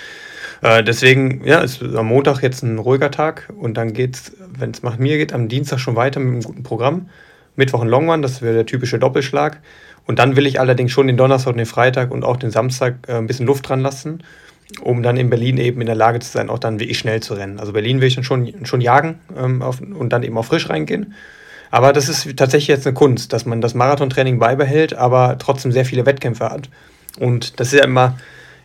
[0.62, 4.83] Äh, deswegen, ja, ist am Montag jetzt ein ruhiger Tag und dann geht's, wenn es
[4.83, 7.09] nach mir geht, am Dienstag schon weiter mit einem guten Programm.
[7.55, 9.61] Mittwoch ein Long One, das wäre der typische Doppelschlag.
[10.07, 12.95] Und dann will ich allerdings schon den Donnerstag und den Freitag und auch den Samstag
[13.07, 14.23] äh, ein bisschen Luft dran lassen,
[14.81, 17.35] um dann in Berlin eben in der Lage zu sein, auch dann wirklich schnell zu
[17.35, 17.61] rennen.
[17.61, 20.70] Also Berlin will ich dann schon, schon jagen ähm, auf, und dann eben auch frisch
[20.70, 21.14] reingehen.
[21.73, 25.87] Aber das ist tatsächlich jetzt eine Kunst, dass man das Marathontraining beibehält, aber trotzdem sehr
[25.87, 26.68] viele Wettkämpfe hat.
[27.18, 28.18] Und das ist ja immer,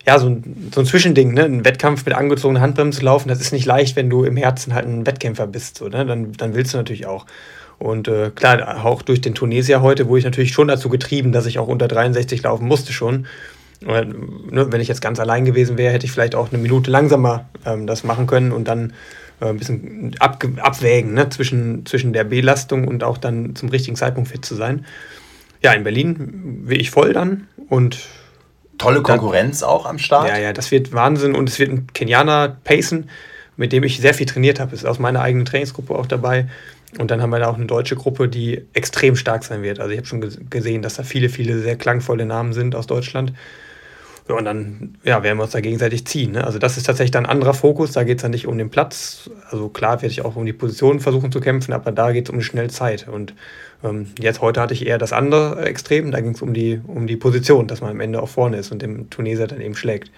[0.05, 1.45] ja, so ein, so ein Zwischending, ne?
[1.45, 4.74] Ein Wettkampf mit angezogener Handbremse zu laufen, das ist nicht leicht, wenn du im Herzen
[4.74, 5.78] halt ein Wettkämpfer bist.
[5.78, 6.05] So, ne?
[6.05, 7.26] dann, dann willst du natürlich auch.
[7.80, 11.45] Und äh, klar, auch durch den Tunesier heute, wo ich natürlich schon dazu getrieben, dass
[11.45, 13.26] ich auch unter 63 laufen musste schon.
[13.86, 16.91] Und, ne, wenn ich jetzt ganz allein gewesen wäre, hätte ich vielleicht auch eine Minute
[16.91, 18.91] langsamer ähm, das machen können und dann
[19.40, 23.96] äh, ein bisschen ab, abwägen ne, zwischen, zwischen der Belastung und auch dann zum richtigen
[23.96, 24.86] Zeitpunkt fit zu sein.
[25.62, 28.08] Ja, in Berlin will ich voll dann und
[28.78, 30.28] Tolle Konkurrenz dann, auch am Start.
[30.28, 33.10] Ja, ja, das wird Wahnsinn und es wird ein Kenianer pacen,
[33.56, 34.76] mit dem ich sehr viel trainiert habe.
[34.76, 36.48] Ist aus meiner eigenen Trainingsgruppe auch dabei.
[37.00, 39.80] Und dann haben wir da auch eine deutsche Gruppe, die extrem stark sein wird.
[39.80, 43.34] Also ich habe schon gesehen, dass da viele, viele sehr klangvolle Namen sind aus Deutschland.
[44.30, 46.34] Ja, und dann ja, werden wir uns da gegenseitig ziehen.
[46.34, 46.43] Ne?
[46.43, 47.93] Also das ist tatsächlich dann ein anderer Fokus.
[47.93, 49.30] Da geht es dann nicht um den Platz.
[49.49, 52.30] Also klar werde ich auch um die Position versuchen zu kämpfen, aber da geht es
[52.32, 53.07] um die Schnellzeit.
[53.07, 53.34] Und
[53.84, 56.11] ähm, jetzt heute hatte ich eher das andere Extrem.
[56.11, 58.71] Da ging es um die, um die Position, dass man am Ende auch vorne ist
[58.71, 60.11] und dem Tunesier dann eben schlägt.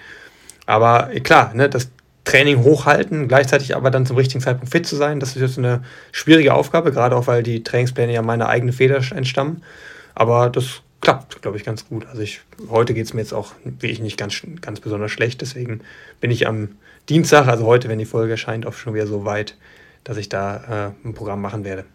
[0.65, 1.89] Aber klar, ne, das
[2.23, 5.83] Training hochhalten, gleichzeitig aber dann zum richtigen Zeitpunkt fit zu sein, das ist jetzt eine
[6.11, 9.63] schwierige Aufgabe, gerade auch weil die Trainingspläne ja meine eigene Feder entstammen.
[10.13, 12.05] Aber das klappt, glaube ich, ganz gut.
[12.07, 15.41] Also ich, heute geht es mir jetzt auch wirklich nicht ganz, ganz besonders schlecht.
[15.41, 15.81] Deswegen
[16.19, 16.69] bin ich am
[17.07, 19.55] Dienstag, also heute, wenn die Folge erscheint, auch schon wieder so weit,
[20.03, 21.85] dass ich da äh, ein Programm machen werde.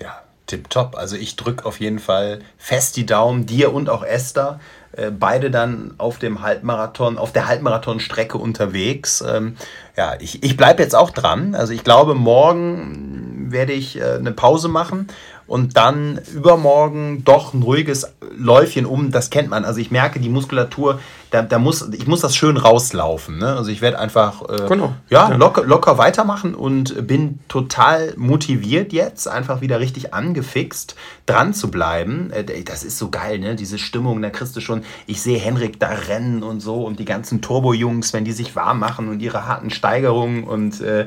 [0.00, 0.96] Ja, tipptopp.
[0.96, 4.60] Also ich drücke auf jeden Fall fest die Daumen, dir und auch Esther.
[4.92, 9.24] Äh, beide dann auf dem Halbmarathon, auf der Halbmarathonstrecke unterwegs.
[9.26, 9.56] Ähm,
[9.96, 11.54] ja, ich, ich bleibe jetzt auch dran.
[11.54, 15.08] Also ich glaube, morgen werde ich äh, eine Pause machen
[15.46, 19.64] und dann übermorgen doch ein ruhiges Läufchen um, das kennt man.
[19.64, 23.38] Also ich merke, die Muskulatur, da, da muss, ich muss das schön rauslaufen.
[23.38, 23.54] Ne?
[23.56, 24.92] Also ich werde einfach äh, genau.
[25.08, 30.94] ja, ja, Locker, locker weitermachen und bin total motiviert jetzt, einfach wieder richtig angefixt,
[31.26, 32.30] dran zu bleiben.
[32.30, 33.56] Äh, das ist so geil, ne?
[33.56, 37.04] Diese Stimmung, da kriegst du schon, ich sehe Henrik da rennen und so und die
[37.04, 41.06] ganzen Turbo-Jungs, wenn die sich warm machen und ihre harten Steigerungen und äh,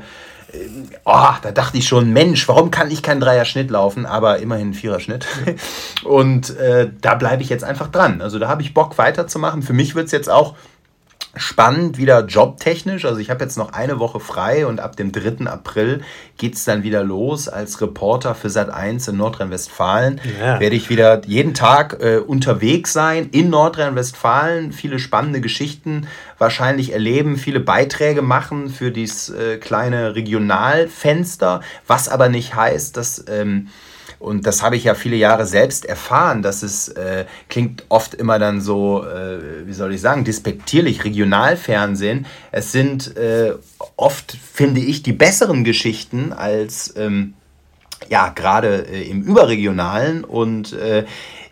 [1.05, 5.25] oh, da dachte ich schon, Mensch, warum kann ich keinen Dreier-Schnitt laufen, aber immerhin Vierer-Schnitt.
[6.03, 8.21] Und äh, da bleibe ich jetzt einfach dran.
[8.21, 9.61] Also da habe ich Bock weiterzumachen.
[9.61, 10.55] Für mich wird es jetzt auch
[11.36, 13.05] spannend, wieder jobtechnisch.
[13.05, 15.47] Also ich habe jetzt noch eine Woche frei und ab dem 3.
[15.47, 16.01] April
[16.38, 20.21] geht es dann wieder los als Reporter für Sat 1 in Nordrhein-Westfalen.
[20.39, 20.59] Ja.
[20.59, 26.07] Werde ich wieder jeden Tag äh, unterwegs sein in Nordrhein-Westfalen, viele spannende Geschichten
[26.38, 33.25] wahrscheinlich erleben, viele Beiträge machen für dieses äh, kleine Regionalfenster, was aber nicht heißt, dass...
[33.27, 33.67] Ähm,
[34.20, 38.39] und das habe ich ja viele Jahre selbst erfahren, dass es äh, klingt oft immer
[38.39, 42.26] dann so, äh, wie soll ich sagen, despektierlich, Regionalfernsehen.
[42.51, 43.53] Es sind äh,
[43.97, 47.34] oft, finde ich, die besseren Geschichten als, ähm,
[48.09, 50.24] ja, gerade äh, im Überregionalen.
[50.24, 51.05] Und äh,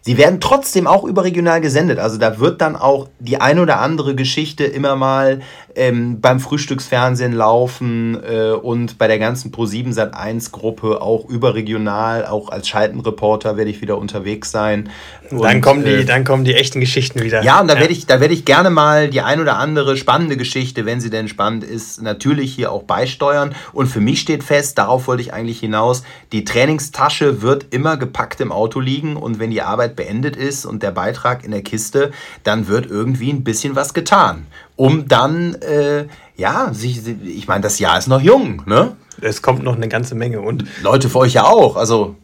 [0.06, 1.98] Sie werden trotzdem auch überregional gesendet.
[1.98, 5.40] Also da wird dann auch die ein oder andere Geschichte immer mal
[5.76, 12.26] ähm, beim Frühstücksfernsehen laufen äh, und bei der ganzen Pro7 Sat 1 Gruppe auch überregional,
[12.26, 14.90] auch als Schaltenreporter werde ich wieder unterwegs sein.
[15.32, 17.42] Und, dann kommen die, äh, dann kommen die echten Geschichten wieder.
[17.44, 17.80] Ja, und da ja.
[17.80, 21.10] werde ich, da werde ich gerne mal die ein oder andere spannende Geschichte, wenn sie
[21.10, 23.56] denn spannend ist, natürlich hier auch beisteuern.
[23.72, 28.42] Und für mich steht fest, darauf wollte ich eigentlich hinaus, die Trainingstasche wird immer gepackt
[28.42, 32.12] im Auto liegen und wenn die Arbeit beendet ist und der Beitrag in der Kiste,
[32.44, 37.80] dann wird irgendwie ein bisschen was getan um dann, äh, ja, sich, ich meine, das
[37.80, 38.96] Jahr ist noch jung, ne?
[39.22, 40.66] Es kommt noch eine ganze Menge und.
[40.82, 42.16] Leute für euch ja auch, also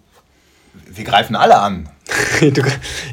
[0.92, 1.90] wir greifen alle an.
[2.42, 2.64] du,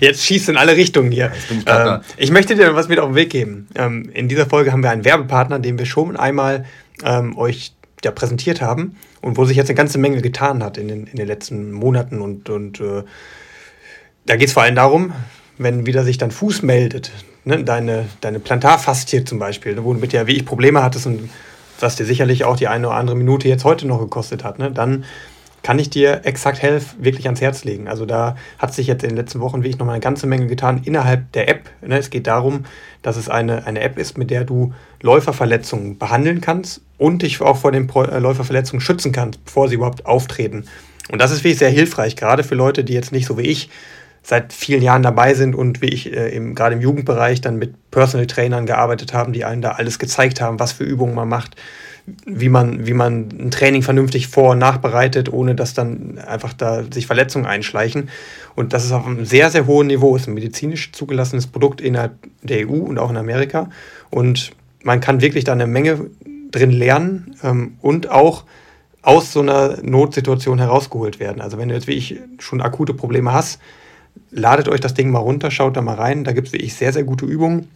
[0.00, 1.30] jetzt schießt in alle Richtungen hier.
[1.50, 3.68] Ich, ähm, ich, möchte dir was mit auf den Weg geben.
[3.74, 6.64] Ähm, in dieser Folge haben wir einen Werbepartner, den wir schon einmal
[7.04, 10.88] ähm, euch ja, präsentiert haben und wo sich jetzt eine ganze Menge getan hat in
[10.88, 12.22] den, in den letzten Monaten.
[12.22, 13.02] Und, und äh,
[14.27, 15.12] da geht es vor allem darum,
[15.59, 17.12] wenn wieder sich dein Fuß meldet,
[17.45, 21.31] ne, deine, deine Plantarfaszie zum Beispiel, ne, womit ja wie ich Probleme hattest und
[21.81, 24.70] was dir sicherlich auch die eine oder andere Minute jetzt heute noch gekostet hat, ne,
[24.70, 25.05] dann
[25.62, 27.89] kann ich dir Exakt Health wirklich ans Herz legen.
[27.89, 30.47] Also da hat sich jetzt in den letzten Wochen wirklich noch mal eine ganze Menge
[30.47, 31.68] getan innerhalb der App.
[31.85, 31.99] Ne.
[31.99, 32.66] Es geht darum,
[33.03, 37.57] dass es eine, eine App ist, mit der du Läuferverletzungen behandeln kannst und dich auch
[37.57, 40.66] vor den äh, Läuferverletzungen schützen kannst, bevor sie überhaupt auftreten.
[41.11, 43.68] Und das ist wirklich sehr hilfreich, gerade für Leute, die jetzt nicht so wie ich
[44.29, 47.93] seit vielen Jahren dabei sind und wie ich äh, im, gerade im Jugendbereich dann mit
[47.93, 51.55] Personal Trainern gearbeitet haben, die einem da alles gezeigt haben, was für Übungen man macht,
[52.24, 56.83] wie man, wie man ein Training vernünftig vor- und nachbereitet, ohne dass dann einfach da
[56.91, 58.09] sich Verletzungen einschleichen.
[58.57, 60.16] Und das ist auf einem sehr, sehr hohen Niveau.
[60.16, 63.70] Ist ein medizinisch zugelassenes Produkt innerhalb der EU und auch in Amerika.
[64.11, 64.51] Und
[64.83, 66.11] man kann wirklich da eine Menge
[66.51, 68.43] drin lernen ähm, und auch
[69.03, 71.41] aus so einer Notsituation herausgeholt werden.
[71.41, 73.61] Also wenn du jetzt wie ich schon akute Probleme hast,
[74.30, 76.24] ladet euch das Ding mal runter, schaut da mal rein.
[76.24, 77.68] Da gibt es wirklich sehr, sehr gute Übungen.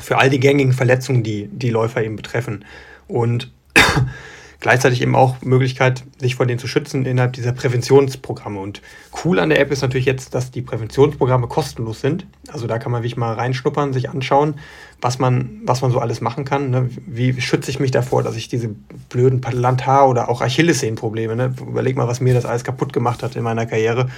[0.00, 2.64] für all die gängigen Verletzungen, die die Läufer eben betreffen.
[3.06, 3.52] Und
[4.64, 8.58] gleichzeitig eben auch Möglichkeit, sich vor denen zu schützen innerhalb dieser Präventionsprogramme.
[8.58, 8.80] Und
[9.22, 12.26] cool an der App ist natürlich jetzt, dass die Präventionsprogramme kostenlos sind.
[12.48, 14.54] Also da kann man wirklich mal reinschnuppern, sich anschauen,
[15.02, 16.70] was man, was man so alles machen kann.
[16.70, 16.88] Ne?
[17.06, 18.70] Wie schütze ich mich davor, dass ich diese
[19.10, 21.54] blöden Plantar- oder auch Achillessehnenprobleme, ne?
[21.60, 24.08] überleg mal, was mir das alles kaputt gemacht hat in meiner Karriere.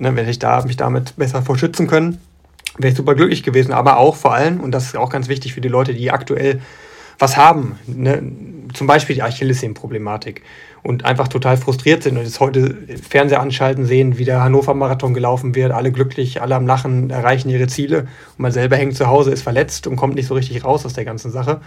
[0.00, 0.16] Ne?
[0.16, 2.20] Wenn ich da mich damit besser vor schützen können,
[2.78, 3.72] wäre ich super glücklich gewesen.
[3.72, 6.60] Aber auch vor allem, und das ist auch ganz wichtig für die Leute, die aktuell
[7.18, 8.22] was haben, ne?
[8.72, 10.42] zum Beispiel die Achillessehnenproblematik
[10.82, 12.78] und einfach total frustriert sind und jetzt heute
[13.08, 17.66] Fernseher anschalten, sehen, wie der Hannover-Marathon gelaufen wird, alle glücklich, alle am Lachen, erreichen ihre
[17.66, 20.86] Ziele und man selber hängt zu Hause, ist verletzt und kommt nicht so richtig raus
[20.86, 21.60] aus der ganzen Sache.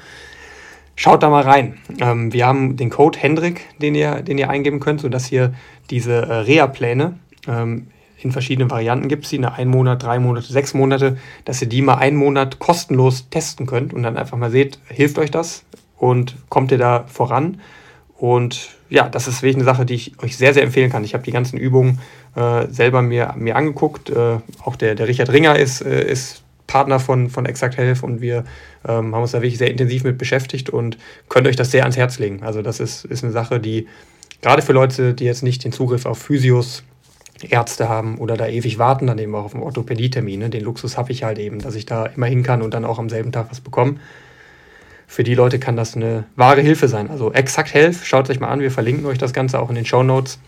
[0.95, 1.77] Schaut da mal rein.
[1.99, 5.53] Ähm, wir haben den Code Hendrik, den ihr, den ihr eingeben könnt, sodass ihr
[5.91, 7.87] diese äh, Reha-Pläne ähm,
[8.23, 11.67] in verschiedenen Varianten gibt es die, eine ein Monat, drei Monate, sechs Monate, dass ihr
[11.67, 15.63] die mal einen Monat kostenlos testen könnt und dann einfach mal seht, hilft euch das
[15.97, 17.59] und kommt ihr da voran.
[18.17, 21.03] Und ja, das ist wirklich eine Sache, die ich euch sehr, sehr empfehlen kann.
[21.03, 21.99] Ich habe die ganzen Übungen
[22.35, 24.09] äh, selber mir, mir angeguckt.
[24.09, 28.21] Äh, auch der, der Richard Ringer ist, äh, ist Partner von, von Exact Health und
[28.21, 28.45] wir
[28.87, 30.97] ähm, haben uns da wirklich sehr intensiv mit beschäftigt und
[31.29, 32.43] könnt euch das sehr ans Herz legen.
[32.43, 33.87] Also das ist, ist eine Sache, die
[34.41, 36.83] gerade für Leute, die jetzt nicht den Zugriff auf Physios
[37.51, 40.39] Ärzte haben oder da ewig warten, dann eben auch auf einen Orthopädie-Termin.
[40.39, 40.49] Ne?
[40.49, 42.99] Den Luxus habe ich halt eben, dass ich da immer hin kann und dann auch
[42.99, 43.95] am selben Tag was bekomme.
[45.07, 47.09] Für die Leute kann das eine wahre Hilfe sein.
[47.09, 49.85] Also Exakt Health, schaut euch mal an, wir verlinken euch das Ganze auch in den
[49.85, 50.39] Show Notes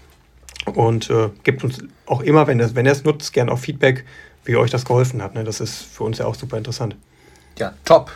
[0.73, 4.05] und äh, gebt uns auch immer, wenn, das, wenn ihr es nutzt, gerne auch Feedback,
[4.43, 5.35] wie euch das geholfen hat.
[5.35, 5.43] Ne?
[5.43, 6.95] Das ist für uns ja auch super interessant.
[7.57, 8.11] Ja, top.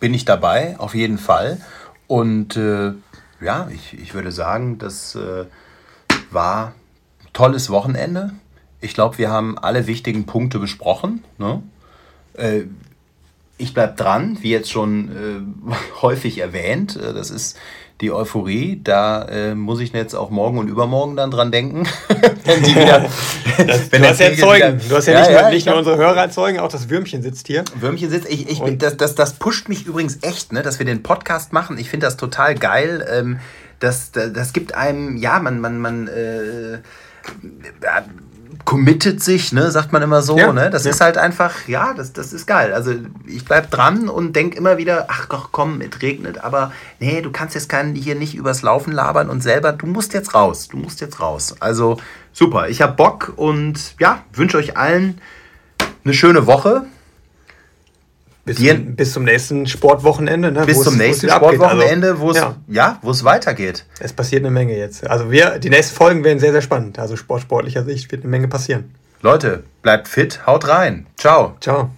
[0.00, 1.60] Bin ich dabei, auf jeden Fall.
[2.08, 2.92] Und äh,
[3.40, 5.44] ja, ich, ich würde sagen, das äh,
[6.30, 6.74] war
[7.32, 8.32] tolles Wochenende.
[8.80, 11.24] Ich glaube, wir haben alle wichtigen Punkte besprochen.
[11.38, 11.62] Ne?
[12.34, 12.62] Äh,
[13.58, 15.08] ich bleibe dran, wie jetzt schon
[15.70, 15.72] äh,
[16.02, 16.96] häufig erwähnt.
[16.96, 17.56] Äh, das ist
[18.00, 18.80] die Euphorie.
[18.82, 21.86] Da äh, muss ich jetzt auch morgen und übermorgen dann dran denken.
[22.44, 23.00] wenn die wieder,
[23.66, 24.80] das, wenn du hast ja Zeugen.
[24.80, 26.90] Wieder, du hast ja, ja nicht, ja, nur, nicht nur unsere Hörer Zeugen, auch das
[26.90, 27.64] Würmchen sitzt hier.
[27.78, 28.28] Würmchen sitzt.
[28.28, 31.78] Ich, ich, das, das, das pusht mich übrigens echt, ne, dass wir den Podcast machen.
[31.78, 33.06] Ich finde das total geil.
[33.08, 33.38] Ähm,
[33.78, 36.78] das, das, das gibt einem, ja, man, man, man, äh,
[38.64, 40.70] committet sich, ne, sagt man immer so, ja, ne?
[40.70, 40.90] Das ja.
[40.90, 42.72] ist halt einfach, ja, das, das ist geil.
[42.72, 42.94] Also
[43.26, 47.30] ich bleib dran und denk immer wieder, ach doch, komm, es regnet, aber nee, du
[47.32, 50.76] kannst jetzt keinen hier nicht übers Laufen labern und selber, du musst jetzt raus, du
[50.76, 51.56] musst jetzt raus.
[51.60, 51.98] Also
[52.32, 55.20] super, ich hab Bock und ja, wünsche euch allen
[56.04, 56.86] eine schöne Woche.
[58.44, 60.50] Bis, zum, bis zum nächsten Sportwochenende.
[60.50, 62.56] Ne, bis zum nächsten Sportwochenende, wo es ja.
[62.66, 63.84] ja, weitergeht.
[64.00, 65.06] Es passiert eine Menge jetzt.
[65.08, 66.98] Also wir, die nächsten Folgen werden sehr, sehr spannend.
[66.98, 68.92] Also sportsportlicher Sicht wird eine Menge passieren.
[69.20, 71.06] Leute, bleibt fit, haut rein.
[71.16, 71.56] Ciao.
[71.60, 71.90] Ciao.